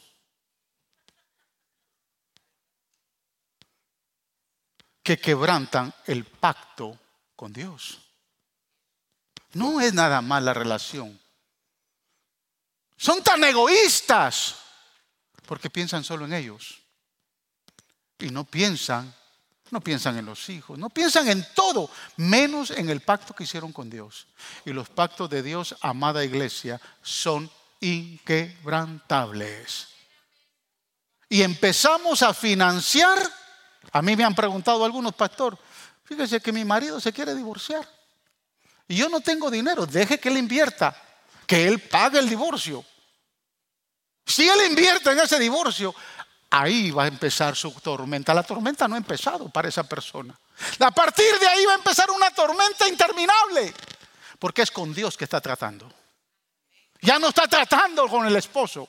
que 5.04 5.20
quebrantan 5.20 5.94
el 6.06 6.24
pacto 6.24 6.98
con 7.36 7.52
Dios. 7.52 8.00
No 9.54 9.82
es 9.82 9.94
nada 9.94 10.22
más 10.22 10.42
la 10.42 10.54
relación. 10.54 11.20
Son 12.96 13.22
tan 13.22 13.44
egoístas 13.44 14.56
porque 15.46 15.70
piensan 15.70 16.04
solo 16.04 16.26
en 16.26 16.34
ellos. 16.34 16.82
Y 18.20 18.30
no 18.30 18.46
piensan, 18.46 19.14
no 19.74 19.82
piensan 19.82 20.18
en 20.18 20.26
los 20.26 20.48
hijos, 20.50 20.80
no 20.80 20.90
piensan 20.90 21.28
en 21.28 21.46
todo, 21.54 21.90
menos 22.16 22.72
en 22.72 22.90
el 22.90 23.02
pacto 23.02 23.34
que 23.34 23.44
hicieron 23.44 23.74
con 23.74 23.90
Dios. 23.90 24.28
Y 24.66 24.72
los 24.72 24.88
pactos 24.88 25.30
de 25.30 25.44
Dios, 25.44 25.76
amada 25.82 26.24
iglesia, 26.24 26.80
son 27.02 27.52
inquebrantables. 27.82 29.90
Y 31.28 31.42
empezamos 31.42 32.22
a 32.22 32.34
financiar. 32.34 33.20
A 33.92 34.02
mí 34.02 34.16
me 34.16 34.24
han 34.24 34.36
preguntado 34.36 34.86
algunos 34.86 35.14
pastores, 35.14 35.60
fíjese 36.06 36.40
que 36.40 36.54
mi 36.54 36.64
marido 36.64 37.02
se 37.02 37.12
quiere 37.12 37.36
divorciar. 37.36 37.86
Y 38.88 38.96
yo 38.96 39.10
no 39.10 39.22
tengo 39.22 39.50
dinero, 39.50 39.86
deje 39.86 40.20
que 40.20 40.30
él 40.30 40.38
invierta, 40.38 40.96
que 41.48 41.68
él 41.68 41.80
pague 41.80 42.20
el 42.20 42.30
divorcio. 42.30 42.86
Si 44.26 44.48
él 44.48 44.60
invierte 44.70 45.12
en 45.12 45.20
ese 45.20 45.40
divorcio, 45.40 45.94
ahí 46.54 46.92
va 46.92 47.06
a 47.06 47.08
empezar 47.08 47.56
su 47.56 47.72
tormenta. 47.72 48.34
La 48.34 48.44
tormenta 48.44 48.88
no 48.88 48.94
ha 48.94 49.00
empezado 49.00 49.50
para 49.50 49.68
esa 49.68 49.84
persona. 49.84 50.40
A 50.80 50.92
partir 50.92 51.40
de 51.40 51.48
ahí 51.48 51.66
va 51.66 51.74
a 51.74 51.78
empezar 51.78 52.12
una 52.12 52.30
tormenta 52.30 52.88
interminable, 52.88 53.74
porque 54.38 54.62
es 54.62 54.70
con 54.70 54.94
Dios 54.94 55.18
que 55.18 55.24
está 55.24 55.42
tratando. 55.42 55.92
Ya 57.02 57.18
no 57.18 57.30
está 57.30 57.48
tratando 57.48 58.08
con 58.08 58.28
el 58.28 58.36
esposo. 58.36 58.88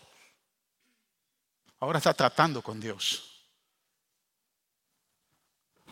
Ahora 1.81 1.99
está 1.99 2.13
tratando 2.13 2.61
con 2.61 2.79
Dios. 2.79 3.31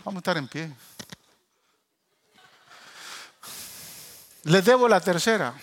Vamos 0.05 0.18
a 0.18 0.20
estar 0.20 0.37
en 0.37 0.49
pie. 0.49 0.73
Les 4.45 4.64
debo 4.64 4.89
la 4.89 5.01
tercera. 5.01 5.55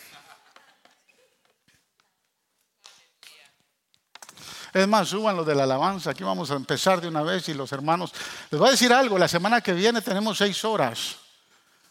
Es 4.73 4.87
más, 4.87 5.09
suban 5.09 5.35
lo 5.35 5.43
de 5.43 5.55
la 5.55 5.63
alabanza. 5.63 6.11
Aquí 6.11 6.23
vamos 6.23 6.51
a 6.51 6.55
empezar 6.55 7.01
de 7.01 7.07
una 7.07 7.23
vez 7.23 7.49
y 7.49 7.53
los 7.53 7.71
hermanos. 7.71 8.11
Les 8.51 8.59
voy 8.59 8.67
a 8.67 8.71
decir 8.71 8.93
algo. 8.93 9.17
La 9.17 9.27
semana 9.27 9.61
que 9.61 9.73
viene 9.73 10.01
tenemos 10.01 10.37
seis 10.37 10.63
horas 10.63 11.17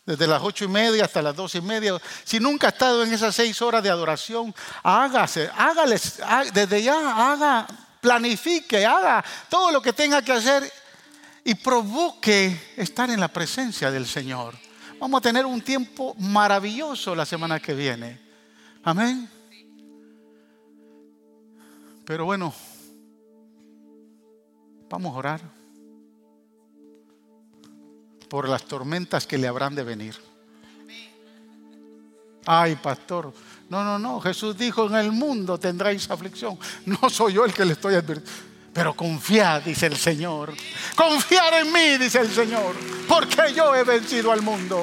desde 0.09 0.27
las 0.27 0.43
ocho 0.43 0.65
y 0.65 0.69
media 0.69 1.05
hasta 1.05 1.21
las 1.21 1.37
doce 1.37 1.59
y 1.59 1.61
media. 1.61 2.01
Si 2.25 2.41
nunca 2.41 2.69
ha 2.69 2.71
estado 2.71 3.03
en 3.03 3.13
esas 3.13 3.35
seis 3.35 3.61
horas 3.61 3.83
de 3.83 3.91
adoración, 3.91 4.55
hágase, 4.83 5.51
hágales, 5.55 6.19
desde 6.55 6.83
ya 6.83 7.33
haga, 7.33 7.67
planifique, 8.01 8.87
haga 8.87 9.23
todo 9.51 9.71
lo 9.71 9.83
que 9.83 9.93
tenga 9.93 10.23
que 10.23 10.33
hacer 10.33 10.73
y 11.45 11.55
provoque 11.55 12.73
estar 12.77 13.11
en 13.11 13.21
la 13.21 13.29
presencia 13.29 13.91
del 13.91 14.07
Señor. 14.07 14.55
Vamos 14.99 15.19
a 15.19 15.23
tener 15.23 15.45
un 15.45 15.61
tiempo 15.61 16.15
maravilloso 16.19 17.15
la 17.15 17.27
semana 17.27 17.61
que 17.61 17.75
viene. 17.75 18.19
Amén. 18.85 19.38
Pero 22.09 22.25
bueno, 22.25 22.55
vamos 24.89 25.15
a 25.15 25.19
orar 25.19 25.41
por 28.31 28.49
las 28.49 28.65
tormentas 28.65 29.27
que 29.27 29.37
le 29.37 29.47
habrán 29.47 29.75
de 29.75 29.85
venir. 29.85 30.17
Ay, 32.47 32.77
pastor. 32.77 33.31
No, 33.69 33.85
no, 33.85 33.99
no. 33.99 34.23
Jesús 34.23 34.57
dijo, 34.57 34.87
en 34.87 34.95
el 34.95 35.13
mundo 35.13 35.59
tendréis 35.59 36.11
aflicción. 36.11 36.59
No 36.87 37.11
soy 37.11 37.35
yo 37.35 37.45
el 37.45 37.53
que 37.53 37.67
le 37.67 37.75
estoy 37.75 37.95
advirtiendo. 37.97 38.33
Pero 38.73 38.97
confiad, 38.97 39.61
dice 39.61 39.85
el 39.85 39.97
Señor. 39.99 40.55
Confiar 40.97 41.53
en 41.61 41.71
mí, 41.71 41.99
dice 41.99 42.21
el 42.21 42.31
Señor. 42.31 42.75
Porque 43.07 43.53
yo 43.55 43.77
he 43.77 43.85
vencido 43.85 44.33
al 44.33 44.41
mundo. 44.41 44.83